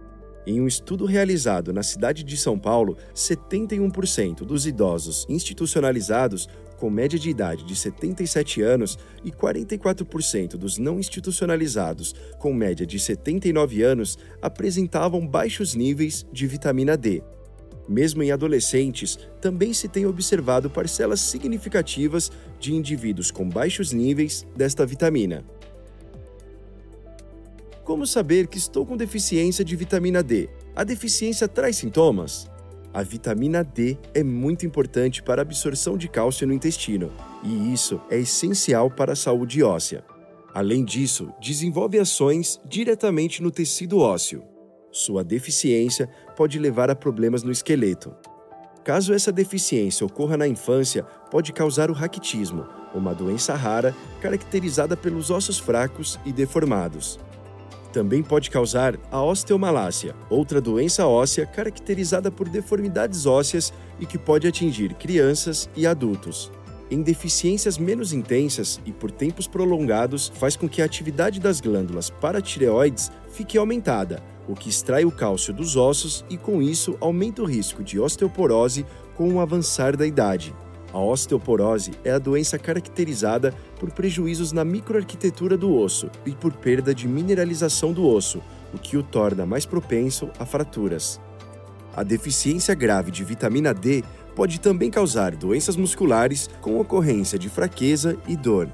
Em 0.47 0.61
um 0.61 0.67
estudo 0.67 1.07
realizado 1.07 1.73
na 1.73 1.83
cidade 1.83 2.23
de 2.23 2.37
São 2.37 2.59
Paulo, 2.59 2.97
71% 3.15 4.45
dos 4.45 4.67
idosos 4.67 5.27
institucionalizados 5.29 6.49
com 6.79 6.91
média 6.91 7.19
de 7.19 7.31
idade 7.31 7.65
de 7.65 7.75
77 7.75 8.63
anos 8.63 8.99
e 9.25 9.31
44% 9.31 10.57
dos 10.57 10.79
não 10.79 10.99
institucionalizados 10.99 12.15
com 12.39 12.53
média 12.53 12.87
de 12.87 12.99
79 12.99 13.83
anos 13.83 14.19
apresentavam 14.43 15.27
baixos 15.27 15.75
níveis 15.75 16.27
de 16.33 16.47
vitamina 16.47 16.97
D. 16.97 17.23
Mesmo 17.89 18.23
em 18.23 18.31
adolescentes, 18.31 19.19
também 19.41 19.73
se 19.73 19.89
tem 19.89 20.07
observado 20.07 20.71
parcelas 20.71 21.21
significativas 21.21 22.31
de 22.59 22.75
indivíduos 22.75 23.31
com 23.31 23.49
baixos 23.49 23.93
níveis 23.93 24.47
desta 24.57 24.87
vitamina. 24.87 25.45
Como 27.85 28.07
saber 28.07 28.47
que 28.47 28.57
estou 28.57 28.87
com 28.87 28.97
deficiência 28.97 29.63
de 29.63 29.77
vitamina 29.77 30.23
D? 30.23 30.49
A 30.75 30.83
deficiência 30.85 31.47
traz 31.47 31.77
sintomas? 31.77 32.51
A 32.95 33.03
vitamina 33.03 33.65
D 33.65 33.99
é 34.15 34.23
muito 34.23 34.65
importante 34.65 35.21
para 35.21 35.41
a 35.41 35.43
absorção 35.43 35.99
de 35.99 36.07
cálcio 36.07 36.47
no 36.47 36.53
intestino, 36.53 37.11
e 37.43 37.73
isso 37.73 38.01
é 38.09 38.21
essencial 38.21 38.89
para 38.89 39.15
a 39.15 39.17
saúde 39.17 39.65
óssea. 39.65 40.05
Além 40.55 40.85
disso, 40.85 41.33
desenvolve 41.41 41.99
ações 41.99 42.61
diretamente 42.65 43.43
no 43.43 43.51
tecido 43.51 43.99
ósseo. 43.99 44.45
Sua 44.93 45.25
deficiência 45.25 46.09
pode 46.37 46.57
levar 46.57 46.89
a 46.89 46.95
problemas 46.95 47.43
no 47.43 47.51
esqueleto. 47.51 48.15
Caso 48.85 49.13
essa 49.13 49.33
deficiência 49.33 50.07
ocorra 50.07 50.37
na 50.37 50.47
infância, 50.47 51.03
pode 51.33 51.53
causar 51.53 51.91
o 51.91 51.95
raquitismo, 51.95 52.65
uma 52.95 53.13
doença 53.13 53.57
rara 53.57 53.93
caracterizada 54.21 54.97
pelos 54.97 55.33
ossos 55.33 55.59
fracos 55.59 56.17
e 56.25 56.33
deformados 56.33 57.19
também 57.95 58.25
pode 58.25 58.51
causar 58.51 58.99
a 59.09 59.23
osteomalácia, 59.23 60.17
outra 60.29 60.61
doença 60.61 61.07
óssea 61.07 61.47
caracterizada 61.47 62.29
por 62.29 62.49
deformidades 62.49 63.25
ósseas 63.25 63.73
e 64.01 64.05
que 64.05 64.19
pode 64.19 64.49
atingir 64.49 64.95
crianças 64.95 65.71
e 65.77 65.87
adultos. 65.87 66.51
Em 66.91 67.03
deficiências 67.03 67.79
menos 67.79 68.13
intensas 68.13 68.81
e 68.85 68.91
por 68.91 69.13
tempos 69.13 69.47
prolongados, 69.47 70.33
faz 70.35 70.57
com 70.57 70.69
que 70.69 70.83
a 70.83 70.85
atividade 70.85 71.39
das 71.39 71.61
glândulas 71.61 72.11
paratireoides 72.11 73.13
fique 73.29 73.57
aumentada, 73.57 74.21
o 74.49 74.55
que 74.55 74.69
extrai 74.69 75.05
o 75.05 75.13
cálcio 75.13 75.55
dos 75.55 75.77
ossos 75.77 76.25
e, 76.29 76.37
com 76.37 76.61
isso, 76.61 76.97
aumenta 77.01 77.43
o 77.43 77.47
risco 77.47 77.85
de 77.85 78.01
osteoporose 78.01 78.85
com 79.15 79.33
o 79.33 79.41
avançar 79.41 79.97
da 79.97 80.05
idade. 80.05 80.53
A 80.95 81.01
osteoporose 81.01 81.91
é 82.05 82.13
a 82.13 82.21
doença 82.21 82.57
caracterizada 82.57 83.53
por 83.81 83.91
prejuízos 83.91 84.53
na 84.53 84.65
microarquitetura 84.65 85.57
do 85.57 85.75
osso 85.75 86.09
e 86.25 86.31
por 86.31 86.53
perda 86.53 86.95
de 86.95 87.09
mineralização 87.09 87.93
do 87.93 88.07
osso, 88.07 88.41
o 88.73 88.79
que 88.79 88.97
o 88.97 89.03
torna 89.03 89.45
mais 89.45 89.67
propenso 89.67 90.31
a 90.39 90.47
fraturas. 90.47 91.21
A 91.97 92.05
deficiência 92.05 92.77
grave 92.77 93.11
de 93.11 93.25
vitamina 93.25 93.75
D 93.75 94.05
pode 94.37 94.61
também 94.61 94.89
causar 94.89 95.35
doenças 95.35 95.75
musculares 95.77 96.49
com 96.61 96.79
ocorrência 96.79 97.37
de 97.37 97.49
fraqueza 97.49 98.17
e 98.29 98.37
dor. 98.37 98.69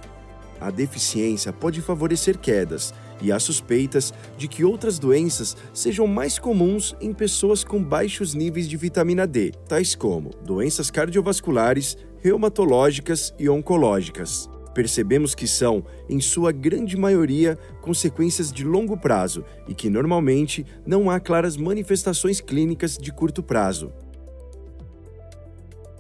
A 0.61 0.71
deficiência 0.71 1.55
pode 1.55 1.81
favorecer 1.81 2.37
quedas 2.37 2.93
e 3.23 3.33
há 3.33 3.39
suspeitas 3.39 4.12
de 4.37 4.47
que 4.47 4.62
outras 4.62 4.99
doenças 4.99 5.57
sejam 5.73 6.07
mais 6.07 6.39
comuns 6.39 6.95
em 7.00 7.15
pessoas 7.15 7.65
com 7.65 7.83
baixos 7.83 8.35
níveis 8.35 8.69
de 8.69 8.77
vitamina 8.77 9.27
D, 9.27 9.53
tais 9.67 9.95
como 9.95 10.31
doenças 10.45 10.91
cardiovasculares, 10.91 11.97
reumatológicas 12.23 13.35
e 13.39 13.49
oncológicas. 13.49 14.49
Percebemos 14.75 15.35
que 15.35 15.49
são, 15.49 15.85
em 16.09 16.21
sua 16.21 16.53
grande 16.53 16.97
maioria, 16.97 17.59
consequências 17.81 18.53
de 18.53 18.65
longo 18.65 18.97
prazo 18.97 19.45
e 19.67 19.75
que 19.75 19.91
normalmente 19.91 20.65
não 20.87 21.11
há 21.11 21.19
claras 21.19 21.57
manifestações 21.57 22.41
clínicas 22.41 22.97
de 22.97 23.12
curto 23.12 23.43
prazo. 23.43 23.93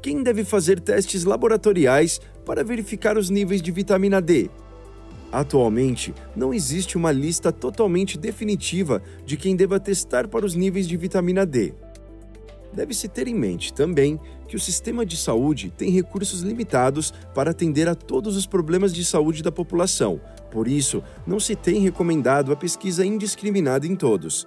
Quem 0.00 0.22
deve 0.22 0.44
fazer 0.44 0.80
testes 0.80 1.24
laboratoriais 1.24 2.20
para 2.46 2.64
verificar 2.64 3.18
os 3.18 3.28
níveis 3.28 3.60
de 3.60 3.70
vitamina 3.70 4.20
D? 4.20 4.48
Atualmente, 5.32 6.14
não 6.34 6.54
existe 6.54 6.96
uma 6.96 7.12
lista 7.12 7.52
totalmente 7.52 8.18
definitiva 8.18 9.02
de 9.24 9.36
quem 9.36 9.54
deva 9.54 9.78
testar 9.78 10.26
para 10.26 10.46
os 10.46 10.54
níveis 10.54 10.88
de 10.88 10.96
vitamina 10.96 11.44
D. 11.44 11.74
Deve-se 12.72 13.08
ter 13.08 13.26
em 13.28 13.34
mente 13.34 13.72
também 13.72 14.18
que 14.46 14.56
o 14.56 14.60
sistema 14.60 15.04
de 15.04 15.16
saúde 15.16 15.72
tem 15.76 15.90
recursos 15.90 16.40
limitados 16.42 17.12
para 17.34 17.50
atender 17.50 17.88
a 17.88 17.94
todos 17.94 18.36
os 18.36 18.46
problemas 18.46 18.92
de 18.92 19.04
saúde 19.04 19.42
da 19.42 19.52
população, 19.52 20.20
por 20.50 20.66
isso, 20.66 21.02
não 21.26 21.38
se 21.38 21.54
tem 21.54 21.80
recomendado 21.80 22.52
a 22.52 22.56
pesquisa 22.56 23.06
indiscriminada 23.06 23.86
em 23.86 23.94
todos. 23.94 24.46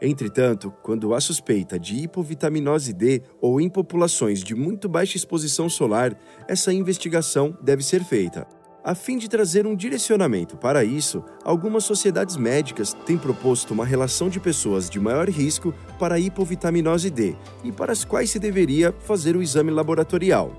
Entretanto, 0.00 0.72
quando 0.82 1.12
há 1.14 1.20
suspeita 1.20 1.78
de 1.78 2.04
hipovitaminose 2.04 2.92
D 2.92 3.22
ou 3.40 3.60
em 3.60 3.68
populações 3.68 4.44
de 4.44 4.54
muito 4.54 4.88
baixa 4.88 5.16
exposição 5.16 5.68
solar, 5.68 6.16
essa 6.46 6.72
investigação 6.72 7.56
deve 7.60 7.82
ser 7.82 8.04
feita. 8.04 8.46
A 8.84 8.94
fim 8.94 9.18
de 9.18 9.28
trazer 9.28 9.66
um 9.66 9.74
direcionamento 9.74 10.56
para 10.56 10.84
isso, 10.84 11.24
algumas 11.44 11.84
sociedades 11.84 12.36
médicas 12.36 12.94
têm 13.04 13.18
proposto 13.18 13.72
uma 13.72 13.84
relação 13.84 14.28
de 14.28 14.38
pessoas 14.38 14.88
de 14.88 15.00
maior 15.00 15.28
risco 15.28 15.74
para 15.98 16.14
a 16.14 16.18
hipovitaminose 16.18 17.10
D 17.10 17.34
e 17.64 17.72
para 17.72 17.92
as 17.92 18.04
quais 18.04 18.30
se 18.30 18.38
deveria 18.38 18.94
fazer 19.00 19.36
o 19.36 19.42
exame 19.42 19.72
laboratorial. 19.72 20.56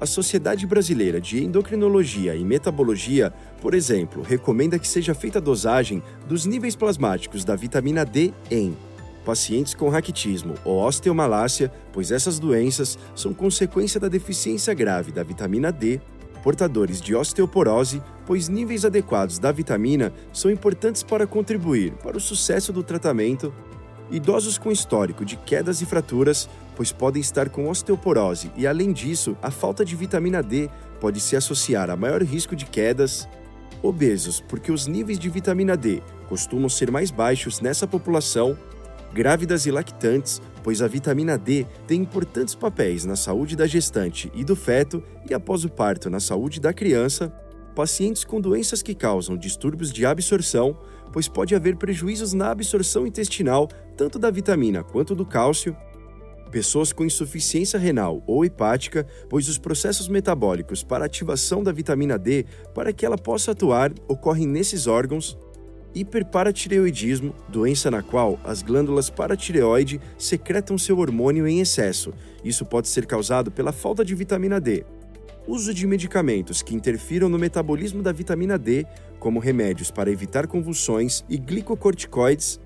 A 0.00 0.06
Sociedade 0.06 0.66
Brasileira 0.66 1.20
de 1.20 1.42
Endocrinologia 1.42 2.34
e 2.34 2.44
Metabologia, 2.44 3.32
por 3.62 3.74
exemplo, 3.74 4.20
recomenda 4.20 4.78
que 4.78 4.88
seja 4.88 5.14
feita 5.14 5.38
a 5.38 5.42
dosagem 5.42 6.02
dos 6.26 6.44
níveis 6.44 6.74
plasmáticos 6.74 7.44
da 7.44 7.54
vitamina 7.54 8.04
D 8.04 8.34
em 8.50 8.76
pacientes 9.24 9.72
com 9.72 9.88
raquitismo 9.88 10.54
ou 10.64 10.84
osteomalácia, 10.84 11.72
pois 11.92 12.10
essas 12.10 12.38
doenças 12.38 12.98
são 13.14 13.32
consequência 13.32 13.98
da 13.98 14.08
deficiência 14.08 14.74
grave 14.74 15.12
da 15.12 15.22
vitamina 15.22 15.72
D 15.72 16.00
portadores 16.44 17.00
de 17.00 17.16
osteoporose, 17.16 18.02
pois 18.26 18.50
níveis 18.50 18.84
adequados 18.84 19.38
da 19.38 19.50
vitamina 19.50 20.12
são 20.30 20.50
importantes 20.50 21.02
para 21.02 21.26
contribuir 21.26 21.94
para 22.02 22.18
o 22.18 22.20
sucesso 22.20 22.70
do 22.70 22.82
tratamento. 22.82 23.50
Idosos 24.10 24.58
com 24.58 24.70
histórico 24.70 25.24
de 25.24 25.38
quedas 25.38 25.80
e 25.80 25.86
fraturas, 25.86 26.46
pois 26.76 26.92
podem 26.92 27.22
estar 27.22 27.48
com 27.48 27.70
osteoporose 27.70 28.52
e, 28.58 28.66
além 28.66 28.92
disso, 28.92 29.34
a 29.42 29.50
falta 29.50 29.86
de 29.86 29.96
vitamina 29.96 30.42
D 30.42 30.68
pode 31.00 31.18
se 31.18 31.34
associar 31.34 31.88
a 31.88 31.96
maior 31.96 32.22
risco 32.22 32.54
de 32.54 32.66
quedas. 32.66 33.26
Obesos, 33.82 34.38
porque 34.40 34.70
os 34.70 34.86
níveis 34.86 35.18
de 35.18 35.30
vitamina 35.30 35.78
D 35.78 36.02
costumam 36.28 36.68
ser 36.68 36.90
mais 36.90 37.10
baixos 37.10 37.60
nessa 37.60 37.86
população 37.86 38.54
grávidas 39.14 39.64
e 39.64 39.70
lactantes, 39.70 40.42
pois 40.64 40.80
a 40.80 40.88
vitamina 40.88 41.36
D 41.36 41.66
tem 41.86 42.00
importantes 42.00 42.54
papéis 42.54 43.04
na 43.04 43.14
saúde 43.14 43.54
da 43.54 43.66
gestante 43.66 44.32
e 44.34 44.42
do 44.42 44.56
feto 44.56 45.02
e 45.28 45.34
após 45.34 45.62
o 45.62 45.68
parto 45.68 46.08
na 46.08 46.18
saúde 46.18 46.58
da 46.58 46.72
criança, 46.72 47.28
pacientes 47.76 48.24
com 48.24 48.40
doenças 48.40 48.82
que 48.82 48.94
causam 48.94 49.36
distúrbios 49.36 49.92
de 49.92 50.06
absorção, 50.06 50.76
pois 51.12 51.28
pode 51.28 51.54
haver 51.54 51.76
prejuízos 51.76 52.32
na 52.32 52.50
absorção 52.50 53.06
intestinal 53.06 53.68
tanto 53.94 54.18
da 54.18 54.30
vitamina 54.30 54.82
quanto 54.82 55.14
do 55.14 55.26
cálcio, 55.26 55.76
pessoas 56.50 56.92
com 56.92 57.04
insuficiência 57.04 57.78
renal 57.78 58.22
ou 58.26 58.44
hepática, 58.44 59.06
pois 59.28 59.48
os 59.48 59.58
processos 59.58 60.08
metabólicos 60.08 60.82
para 60.82 61.04
ativação 61.04 61.62
da 61.62 61.72
vitamina 61.72 62.18
D 62.18 62.46
para 62.74 62.92
que 62.92 63.04
ela 63.04 63.18
possa 63.18 63.50
atuar 63.50 63.92
ocorrem 64.08 64.46
nesses 64.46 64.86
órgãos, 64.86 65.36
hiperparatireoidismo, 65.94 67.34
doença 67.48 67.90
na 67.90 68.02
qual 68.02 68.38
as 68.44 68.62
glândulas 68.62 69.08
paratireoide 69.08 70.00
secretam 70.18 70.76
seu 70.76 70.98
hormônio 70.98 71.46
em 71.46 71.60
excesso. 71.60 72.12
Isso 72.44 72.64
pode 72.64 72.88
ser 72.88 73.06
causado 73.06 73.50
pela 73.50 73.72
falta 73.72 74.04
de 74.04 74.14
vitamina 74.14 74.60
D. 74.60 74.84
Uso 75.46 75.74
de 75.74 75.86
medicamentos 75.86 76.62
que 76.62 76.74
interfiram 76.74 77.28
no 77.28 77.38
metabolismo 77.38 78.02
da 78.02 78.12
vitamina 78.12 78.58
D, 78.58 78.86
como 79.18 79.38
remédios 79.38 79.90
para 79.90 80.10
evitar 80.10 80.46
convulsões 80.46 81.24
e 81.28 81.36
glicocorticoides, 81.36 82.58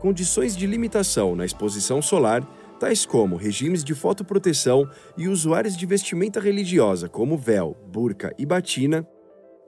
condições 0.00 0.56
de 0.56 0.66
limitação 0.66 1.36
na 1.36 1.44
exposição 1.44 2.00
solar, 2.00 2.42
tais 2.78 3.06
como 3.06 3.36
regimes 3.36 3.84
de 3.84 3.94
fotoproteção 3.94 4.88
e 5.16 5.28
usuários 5.28 5.76
de 5.76 5.86
vestimenta 5.86 6.40
religiosa 6.40 7.08
como 7.08 7.36
véu, 7.36 7.76
burca 7.86 8.34
e 8.36 8.44
batina, 8.44 9.06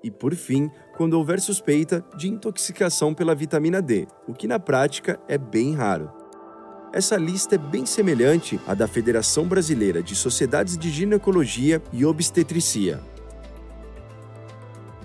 e, 0.02 0.10
por 0.10 0.34
fim, 0.34 0.70
quando 0.96 1.14
houver 1.14 1.40
suspeita 1.40 2.04
de 2.16 2.28
intoxicação 2.28 3.12
pela 3.12 3.34
vitamina 3.34 3.82
D, 3.82 4.06
o 4.28 4.32
que 4.32 4.46
na 4.46 4.58
prática 4.60 5.18
é 5.26 5.36
bem 5.36 5.74
raro. 5.74 6.10
Essa 6.92 7.16
lista 7.16 7.56
é 7.56 7.58
bem 7.58 7.84
semelhante 7.84 8.60
à 8.66 8.74
da 8.74 8.86
Federação 8.86 9.46
Brasileira 9.46 10.00
de 10.00 10.14
Sociedades 10.14 10.78
de 10.78 10.90
Ginecologia 10.90 11.82
e 11.92 12.04
Obstetricia. 12.04 13.00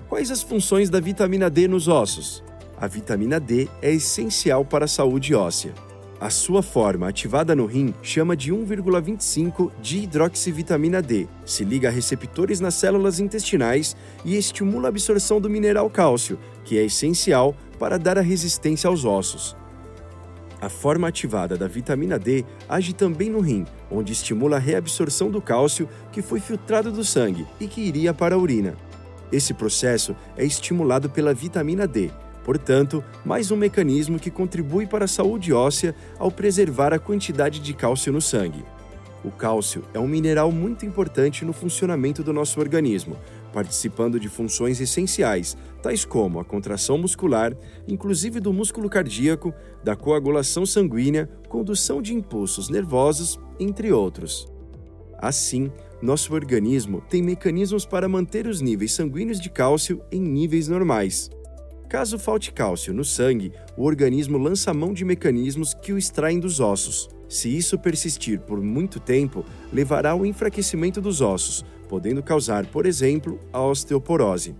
Quais 0.08 0.30
as 0.30 0.42
funções 0.42 0.88
da 0.88 1.00
vitamina 1.00 1.50
D 1.50 1.66
nos 1.66 1.88
ossos? 1.88 2.44
A 2.80 2.86
vitamina 2.86 3.40
D 3.40 3.68
é 3.82 3.92
essencial 3.92 4.64
para 4.64 4.84
a 4.84 4.88
saúde 4.88 5.34
óssea. 5.34 5.74
A 6.20 6.28
sua 6.28 6.62
forma 6.62 7.08
ativada 7.08 7.56
no 7.56 7.64
rim 7.64 7.94
chama 8.02 8.36
de 8.36 8.52
1,25 8.52 9.72
de 9.80 10.00
hidroxivitamina 10.00 11.00
D, 11.00 11.26
se 11.46 11.64
liga 11.64 11.88
a 11.88 11.90
receptores 11.90 12.60
nas 12.60 12.74
células 12.74 13.18
intestinais 13.18 13.96
e 14.22 14.36
estimula 14.36 14.88
a 14.88 14.90
absorção 14.90 15.40
do 15.40 15.48
mineral 15.48 15.88
cálcio, 15.88 16.38
que 16.62 16.78
é 16.78 16.84
essencial 16.84 17.56
para 17.78 17.98
dar 17.98 18.18
a 18.18 18.20
resistência 18.20 18.86
aos 18.86 19.06
ossos. 19.06 19.56
A 20.60 20.68
forma 20.68 21.08
ativada 21.08 21.56
da 21.56 21.66
vitamina 21.66 22.18
D 22.18 22.44
age 22.68 22.92
também 22.92 23.30
no 23.30 23.40
rim, 23.40 23.64
onde 23.90 24.12
estimula 24.12 24.56
a 24.56 24.60
reabsorção 24.60 25.30
do 25.30 25.40
cálcio 25.40 25.88
que 26.12 26.20
foi 26.20 26.38
filtrado 26.38 26.92
do 26.92 27.02
sangue 27.02 27.46
e 27.58 27.66
que 27.66 27.80
iria 27.80 28.12
para 28.12 28.34
a 28.34 28.38
urina. 28.38 28.74
Esse 29.32 29.54
processo 29.54 30.14
é 30.36 30.44
estimulado 30.44 31.08
pela 31.08 31.32
vitamina 31.32 31.86
D, 31.86 32.10
Portanto, 32.50 33.04
mais 33.24 33.52
um 33.52 33.56
mecanismo 33.56 34.18
que 34.18 34.28
contribui 34.28 34.84
para 34.84 35.04
a 35.04 35.08
saúde 35.08 35.52
óssea 35.52 35.94
ao 36.18 36.32
preservar 36.32 36.92
a 36.92 36.98
quantidade 36.98 37.60
de 37.60 37.72
cálcio 37.72 38.12
no 38.12 38.20
sangue. 38.20 38.64
O 39.24 39.30
cálcio 39.30 39.84
é 39.94 40.00
um 40.00 40.08
mineral 40.08 40.50
muito 40.50 40.84
importante 40.84 41.44
no 41.44 41.52
funcionamento 41.52 42.24
do 42.24 42.32
nosso 42.32 42.58
organismo, 42.58 43.16
participando 43.52 44.18
de 44.18 44.28
funções 44.28 44.80
essenciais, 44.80 45.56
tais 45.80 46.04
como 46.04 46.40
a 46.40 46.44
contração 46.44 46.98
muscular, 46.98 47.56
inclusive 47.86 48.40
do 48.40 48.52
músculo 48.52 48.90
cardíaco, 48.90 49.54
da 49.84 49.94
coagulação 49.94 50.66
sanguínea, 50.66 51.30
condução 51.48 52.02
de 52.02 52.12
impulsos 52.12 52.68
nervosos, 52.68 53.38
entre 53.60 53.92
outros. 53.92 54.48
Assim, 55.18 55.70
nosso 56.02 56.34
organismo 56.34 57.00
tem 57.08 57.22
mecanismos 57.22 57.86
para 57.86 58.08
manter 58.08 58.48
os 58.48 58.60
níveis 58.60 58.92
sanguíneos 58.92 59.38
de 59.38 59.48
cálcio 59.50 60.02
em 60.10 60.20
níveis 60.20 60.66
normais. 60.66 61.30
Caso 61.90 62.20
falte 62.20 62.52
cálcio 62.52 62.94
no 62.94 63.04
sangue, 63.04 63.52
o 63.76 63.84
organismo 63.84 64.38
lança 64.38 64.72
mão 64.72 64.94
de 64.94 65.04
mecanismos 65.04 65.74
que 65.74 65.92
o 65.92 65.98
extraem 65.98 66.38
dos 66.38 66.60
ossos. 66.60 67.08
Se 67.28 67.54
isso 67.54 67.76
persistir 67.76 68.38
por 68.38 68.60
muito 68.60 69.00
tempo, 69.00 69.44
levará 69.72 70.12
ao 70.12 70.24
enfraquecimento 70.24 71.00
dos 71.00 71.20
ossos, 71.20 71.64
podendo 71.88 72.22
causar, 72.22 72.64
por 72.66 72.86
exemplo, 72.86 73.40
a 73.52 73.60
osteoporose. 73.60 74.54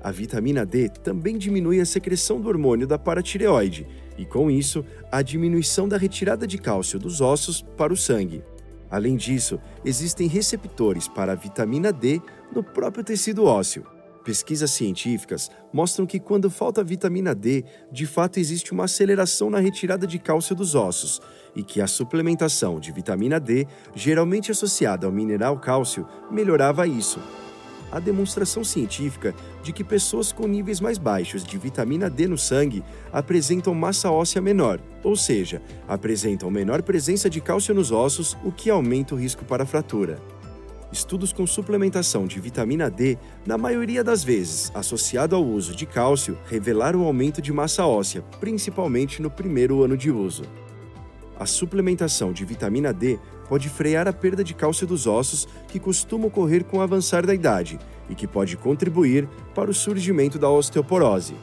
A 0.00 0.12
vitamina 0.12 0.64
D 0.64 0.88
também 0.88 1.36
diminui 1.36 1.80
a 1.80 1.84
secreção 1.84 2.40
do 2.40 2.48
hormônio 2.48 2.86
da 2.86 3.00
paratireoide 3.00 3.84
e, 4.16 4.24
com 4.24 4.48
isso, 4.48 4.84
a 5.10 5.22
diminuição 5.22 5.88
da 5.88 5.96
retirada 5.96 6.46
de 6.46 6.56
cálcio 6.56 7.00
dos 7.00 7.20
ossos 7.20 7.62
para 7.76 7.92
o 7.92 7.96
sangue. 7.96 8.44
Além 8.88 9.16
disso, 9.16 9.58
existem 9.84 10.28
receptores 10.28 11.08
para 11.08 11.32
a 11.32 11.34
vitamina 11.34 11.92
D 11.92 12.22
no 12.54 12.62
próprio 12.62 13.02
tecido 13.02 13.44
ósseo. 13.44 13.93
Pesquisas 14.24 14.70
científicas 14.70 15.50
mostram 15.70 16.06
que 16.06 16.18
quando 16.18 16.50
falta 16.50 16.82
vitamina 16.82 17.34
D, 17.34 17.62
de 17.92 18.06
fato 18.06 18.40
existe 18.40 18.72
uma 18.72 18.84
aceleração 18.84 19.50
na 19.50 19.58
retirada 19.58 20.06
de 20.06 20.18
cálcio 20.18 20.56
dos 20.56 20.74
ossos 20.74 21.20
e 21.54 21.62
que 21.62 21.78
a 21.78 21.86
suplementação 21.86 22.80
de 22.80 22.90
vitamina 22.90 23.38
D, 23.38 23.66
geralmente 23.94 24.50
associada 24.50 25.06
ao 25.06 25.12
mineral 25.12 25.58
cálcio, 25.58 26.08
melhorava 26.30 26.86
isso. 26.86 27.20
A 27.92 28.00
demonstração 28.00 28.64
científica 28.64 29.34
de 29.62 29.74
que 29.74 29.84
pessoas 29.84 30.32
com 30.32 30.48
níveis 30.48 30.80
mais 30.80 30.96
baixos 30.96 31.44
de 31.44 31.58
vitamina 31.58 32.08
D 32.08 32.26
no 32.26 32.38
sangue 32.38 32.82
apresentam 33.12 33.74
massa 33.74 34.10
óssea 34.10 34.40
menor, 34.40 34.80
ou 35.02 35.14
seja, 35.14 35.60
apresentam 35.86 36.50
menor 36.50 36.82
presença 36.82 37.28
de 37.28 37.42
cálcio 37.42 37.74
nos 37.74 37.92
ossos, 37.92 38.38
o 38.42 38.50
que 38.50 38.70
aumenta 38.70 39.14
o 39.14 39.18
risco 39.18 39.44
para 39.44 39.66
fratura 39.66 40.18
estudos 40.94 41.32
com 41.32 41.44
suplementação 41.44 42.24
de 42.24 42.38
vitamina 42.38 42.88
D, 42.88 43.18
na 43.44 43.58
maioria 43.58 44.04
das 44.04 44.22
vezes 44.22 44.70
associado 44.72 45.34
ao 45.34 45.44
uso 45.44 45.74
de 45.74 45.86
cálcio, 45.86 46.38
revelaram 46.46 47.00
um 47.00 47.04
aumento 47.04 47.42
de 47.42 47.52
massa 47.52 47.84
óssea, 47.84 48.22
principalmente 48.38 49.20
no 49.20 49.28
primeiro 49.28 49.82
ano 49.82 49.96
de 49.96 50.12
uso. 50.12 50.44
A 51.36 51.46
suplementação 51.46 52.32
de 52.32 52.44
vitamina 52.44 52.92
D 52.92 53.18
pode 53.48 53.68
frear 53.68 54.06
a 54.06 54.12
perda 54.12 54.44
de 54.44 54.54
cálcio 54.54 54.86
dos 54.86 55.04
ossos 55.04 55.48
que 55.66 55.80
costuma 55.80 56.28
ocorrer 56.28 56.64
com 56.64 56.78
o 56.78 56.80
avançar 56.80 57.26
da 57.26 57.34
idade 57.34 57.76
e 58.08 58.14
que 58.14 58.28
pode 58.28 58.56
contribuir 58.56 59.28
para 59.52 59.68
o 59.68 59.74
surgimento 59.74 60.38
da 60.38 60.48
osteoporose. 60.48 61.34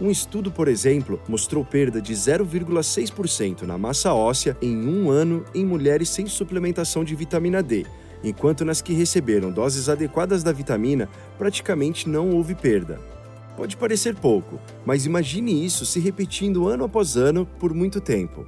Um 0.00 0.10
estudo, 0.10 0.50
por 0.50 0.66
exemplo, 0.66 1.20
mostrou 1.28 1.62
perda 1.62 2.00
de 2.00 2.14
0,6% 2.14 3.62
na 3.62 3.76
massa 3.76 4.14
óssea 4.14 4.56
em 4.62 4.88
um 4.88 5.10
ano 5.10 5.44
em 5.54 5.66
mulheres 5.66 6.08
sem 6.08 6.26
suplementação 6.26 7.04
de 7.04 7.14
vitamina 7.14 7.62
D, 7.62 7.84
enquanto 8.22 8.64
nas 8.64 8.80
que 8.80 8.92
receberam 8.92 9.50
doses 9.50 9.88
adequadas 9.88 10.42
da 10.42 10.52
vitamina 10.52 11.08
praticamente 11.36 12.08
não 12.08 12.30
houve 12.30 12.54
perda. 12.54 13.00
Pode 13.56 13.76
parecer 13.76 14.14
pouco, 14.14 14.60
mas 14.86 15.04
imagine 15.04 15.64
isso 15.64 15.84
se 15.84 15.98
repetindo 15.98 16.68
ano 16.68 16.84
após 16.84 17.16
ano 17.16 17.44
por 17.58 17.74
muito 17.74 18.00
tempo. 18.00 18.46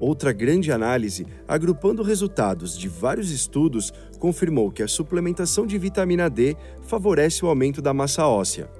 Outra 0.00 0.32
grande 0.32 0.70
análise, 0.70 1.26
agrupando 1.46 2.04
resultados 2.04 2.78
de 2.78 2.88
vários 2.88 3.32
estudos, 3.32 3.92
confirmou 4.20 4.70
que 4.70 4.82
a 4.82 4.88
suplementação 4.88 5.66
de 5.66 5.76
vitamina 5.76 6.30
D 6.30 6.56
favorece 6.86 7.44
o 7.44 7.48
aumento 7.48 7.82
da 7.82 7.92
massa 7.92 8.26
óssea. 8.28 8.70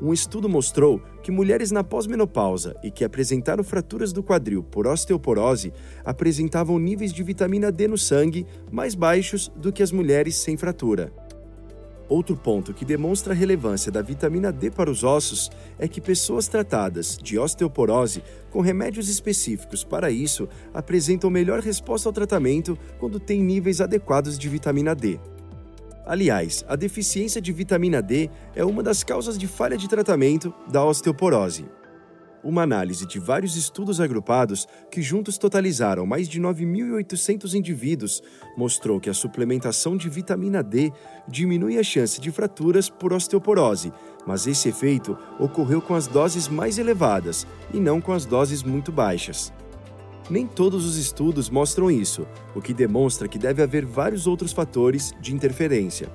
Um 0.00 0.12
estudo 0.12 0.48
mostrou 0.48 1.00
que 1.22 1.30
mulheres 1.30 1.70
na 1.70 1.82
pós-menopausa 1.82 2.76
e 2.82 2.90
que 2.90 3.04
apresentaram 3.04 3.64
fraturas 3.64 4.12
do 4.12 4.22
quadril 4.22 4.62
por 4.62 4.86
osteoporose 4.86 5.72
apresentavam 6.04 6.78
níveis 6.78 7.12
de 7.12 7.22
vitamina 7.22 7.72
D 7.72 7.88
no 7.88 7.96
sangue 7.96 8.46
mais 8.70 8.94
baixos 8.94 9.50
do 9.56 9.72
que 9.72 9.82
as 9.82 9.90
mulheres 9.90 10.36
sem 10.36 10.56
fratura. 10.56 11.12
Outro 12.08 12.36
ponto 12.36 12.72
que 12.72 12.84
demonstra 12.84 13.32
a 13.32 13.36
relevância 13.36 13.90
da 13.90 14.00
vitamina 14.00 14.52
D 14.52 14.70
para 14.70 14.90
os 14.90 15.02
ossos 15.02 15.50
é 15.78 15.88
que 15.88 16.00
pessoas 16.00 16.46
tratadas 16.46 17.18
de 17.20 17.36
osteoporose 17.36 18.22
com 18.50 18.60
remédios 18.60 19.08
específicos 19.08 19.82
para 19.82 20.10
isso 20.10 20.48
apresentam 20.72 21.30
melhor 21.30 21.60
resposta 21.60 22.08
ao 22.08 22.12
tratamento 22.12 22.78
quando 23.00 23.18
têm 23.18 23.42
níveis 23.42 23.80
adequados 23.80 24.38
de 24.38 24.48
vitamina 24.48 24.94
D. 24.94 25.18
Aliás, 26.06 26.64
a 26.68 26.76
deficiência 26.76 27.40
de 27.42 27.52
vitamina 27.52 28.00
D 28.00 28.30
é 28.54 28.64
uma 28.64 28.80
das 28.80 29.02
causas 29.02 29.36
de 29.36 29.48
falha 29.48 29.76
de 29.76 29.88
tratamento 29.88 30.54
da 30.70 30.84
osteoporose. 30.84 31.66
Uma 32.44 32.62
análise 32.62 33.04
de 33.04 33.18
vários 33.18 33.56
estudos 33.56 34.00
agrupados, 34.00 34.68
que 34.88 35.02
juntos 35.02 35.36
totalizaram 35.36 36.06
mais 36.06 36.28
de 36.28 36.40
9.800 36.40 37.54
indivíduos, 37.54 38.22
mostrou 38.56 39.00
que 39.00 39.10
a 39.10 39.14
suplementação 39.14 39.96
de 39.96 40.08
vitamina 40.08 40.62
D 40.62 40.92
diminui 41.26 41.76
a 41.76 41.82
chance 41.82 42.20
de 42.20 42.30
fraturas 42.30 42.88
por 42.88 43.12
osteoporose, 43.12 43.92
mas 44.24 44.46
esse 44.46 44.68
efeito 44.68 45.18
ocorreu 45.40 45.82
com 45.82 45.96
as 45.96 46.06
doses 46.06 46.46
mais 46.46 46.78
elevadas 46.78 47.44
e 47.74 47.80
não 47.80 48.00
com 48.00 48.12
as 48.12 48.24
doses 48.24 48.62
muito 48.62 48.92
baixas. 48.92 49.52
Nem 50.28 50.46
todos 50.46 50.84
os 50.84 50.96
estudos 50.96 51.48
mostram 51.48 51.90
isso, 51.90 52.26
o 52.54 52.60
que 52.60 52.74
demonstra 52.74 53.28
que 53.28 53.38
deve 53.38 53.62
haver 53.62 53.84
vários 53.84 54.26
outros 54.26 54.52
fatores 54.52 55.14
de 55.20 55.32
interferência. 55.32 56.08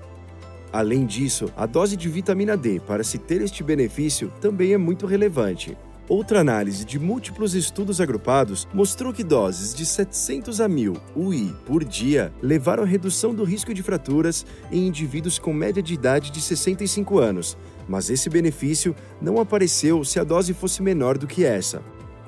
Além 0.74 1.06
disso, 1.06 1.52
a 1.56 1.65
dose 1.65 1.95
de 1.95 2.10
vitamina 2.10 2.56
D 2.56 2.80
para 2.80 3.04
se 3.04 3.17
ter 3.17 3.41
este 3.41 3.63
benefício 3.63 4.32
também 4.41 4.74
é 4.74 4.78
muito 4.78 5.06
relevante. 5.06 5.78
Outra 6.10 6.41
análise 6.41 6.84
de 6.84 7.00
múltiplos 7.00 7.56
estudos 7.56 8.02
agrupados 8.02 8.67
mostrou 8.74 9.13
que 9.13 9.24
doses 9.24 9.74
de 9.74 9.86
700 9.86 10.60
a 10.60 10.67
1000 10.67 10.97
UI 11.15 11.56
por 11.65 11.86
dia 11.86 12.34
levaram 12.41 12.84
à 12.84 12.86
redução 12.86 13.34
do 13.34 13.45
risco 13.45 13.74
de 13.74 13.82
fraturas 13.82 14.45
em 14.69 14.88
indivíduos 14.88 15.39
com 15.39 15.54
média 15.54 15.82
de 15.82 15.93
idade 15.93 16.30
de 16.32 16.41
65 16.41 17.17
anos, 17.17 17.58
mas 17.88 18.10
esse 18.10 18.30
benefício 18.30 18.93
não 19.21 19.39
apareceu 19.39 20.04
se 20.04 20.19
a 20.19 20.24
dose 20.26 20.54
fosse 20.54 20.82
menor 20.82 21.17
do 21.17 21.28
que 21.28 21.45
essa. 21.45 21.82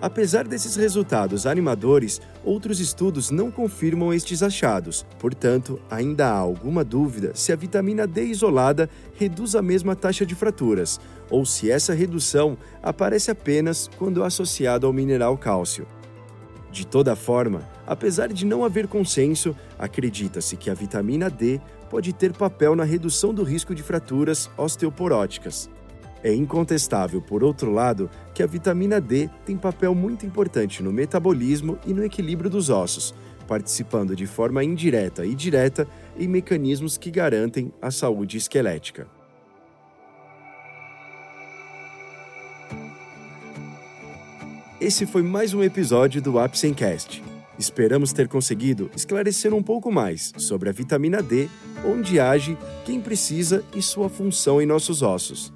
Apesar 0.03 0.45
desses 0.45 0.75
resultados 0.75 1.47
animadores, 1.47 2.21
outros 2.43 2.81
estudos 2.81 3.31
não 3.31 3.49
confirmam 3.49 4.13
estes 4.13 4.43
achados. 4.43 5.05
Portanto, 5.17 5.79
ainda 5.89 6.27
há 6.27 6.37
alguma 6.37 6.83
dúvida 6.83 7.31
se 7.33 7.53
a 7.53 7.55
vitamina 7.55 8.05
D 8.05 8.25
isolada 8.25 8.89
reduz 9.15 9.55
a 9.55 9.61
mesma 9.61 9.95
taxa 9.95 10.25
de 10.25 10.35
fraturas, 10.35 10.99
ou 11.29 11.45
se 11.45 11.71
essa 11.71 11.93
redução 11.93 12.57
aparece 12.81 13.31
apenas 13.31 13.89
quando 13.97 14.25
associada 14.25 14.85
ao 14.85 14.91
mineral 14.91 15.37
cálcio. 15.37 15.87
De 16.69 16.85
toda 16.85 17.15
forma, 17.15 17.61
apesar 17.87 18.27
de 18.27 18.45
não 18.45 18.65
haver 18.65 18.89
consenso, 18.89 19.55
acredita-se 19.79 20.57
que 20.57 20.69
a 20.69 20.73
vitamina 20.73 21.29
D 21.29 21.61
pode 21.89 22.11
ter 22.11 22.33
papel 22.33 22.75
na 22.75 22.83
redução 22.83 23.33
do 23.33 23.43
risco 23.43 23.73
de 23.73 23.81
fraturas 23.81 24.49
osteoporóticas. 24.57 25.69
É 26.23 26.33
incontestável, 26.33 27.21
por 27.21 27.43
outro 27.43 27.69
lado, 27.69 28.09
que 28.33 28.41
a 28.41 28.47
vitamina 28.47 29.01
D 29.01 29.29
tem 29.45 29.57
papel 29.57 29.93
muito 29.93 30.25
importante 30.25 30.81
no 30.81 30.93
metabolismo 30.93 31.77
e 31.85 31.93
no 31.93 32.01
equilíbrio 32.01 32.49
dos 32.49 32.69
ossos, 32.69 33.13
participando 33.45 34.15
de 34.15 34.25
forma 34.25 34.63
indireta 34.63 35.25
e 35.25 35.35
direta 35.35 35.85
em 36.17 36.25
mecanismos 36.29 36.97
que 36.97 37.11
garantem 37.11 37.73
a 37.81 37.91
saúde 37.91 38.37
esquelética. 38.37 39.05
Esse 44.79 45.05
foi 45.05 45.23
mais 45.23 45.53
um 45.53 45.61
episódio 45.61 46.21
do 46.21 46.39
Apsencast. 46.39 47.21
Esperamos 47.59 48.11
ter 48.11 48.29
conseguido 48.29 48.89
esclarecer 48.95 49.53
um 49.53 49.61
pouco 49.61 49.91
mais 49.91 50.33
sobre 50.37 50.69
a 50.69 50.73
vitamina 50.73 51.21
D, 51.21 51.49
onde 51.85 52.19
age, 52.19 52.57
quem 52.85 52.99
precisa 52.99 53.63
e 53.75 53.81
sua 53.81 54.09
função 54.09 54.61
em 54.61 54.65
nossos 54.65 55.01
ossos. 55.01 55.53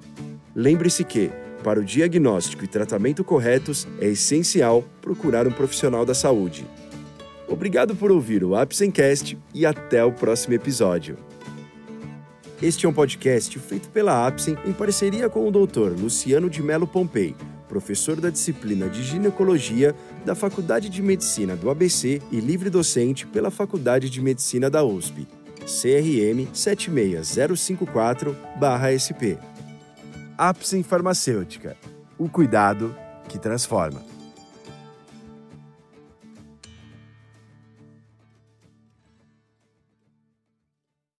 Lembre-se 0.58 1.04
que, 1.04 1.30
para 1.62 1.78
o 1.78 1.84
diagnóstico 1.84 2.64
e 2.64 2.66
tratamento 2.66 3.22
corretos, 3.22 3.86
é 4.00 4.08
essencial 4.08 4.82
procurar 5.00 5.46
um 5.46 5.52
profissional 5.52 6.04
da 6.04 6.14
saúde. 6.14 6.66
Obrigado 7.46 7.94
por 7.94 8.10
ouvir 8.10 8.42
o 8.42 8.56
Apsencast 8.56 9.38
e 9.54 9.64
até 9.64 10.04
o 10.04 10.10
próximo 10.10 10.54
episódio. 10.54 11.16
Este 12.60 12.86
é 12.86 12.88
um 12.88 12.92
podcast 12.92 13.56
feito 13.60 13.88
pela 13.90 14.26
Apsen 14.26 14.58
em 14.66 14.72
parceria 14.72 15.28
com 15.28 15.46
o 15.46 15.52
Dr. 15.52 15.94
Luciano 15.96 16.50
de 16.50 16.60
Melo 16.60 16.88
Pompei, 16.88 17.36
professor 17.68 18.20
da 18.20 18.28
disciplina 18.28 18.88
de 18.88 19.04
ginecologia 19.04 19.94
da 20.24 20.34
Faculdade 20.34 20.88
de 20.88 21.00
Medicina 21.00 21.54
do 21.54 21.70
ABC 21.70 22.20
e 22.32 22.40
livre 22.40 22.68
docente 22.68 23.28
pela 23.28 23.52
Faculdade 23.52 24.10
de 24.10 24.20
Medicina 24.20 24.68
da 24.68 24.82
USP. 24.82 25.24
CRM 25.68 26.48
76054-SP. 26.52 29.38
Apsen 30.38 30.84
Farmacêutica. 30.84 31.76
O 32.16 32.28
cuidado 32.28 32.94
que 33.28 33.40
transforma. 33.40 34.07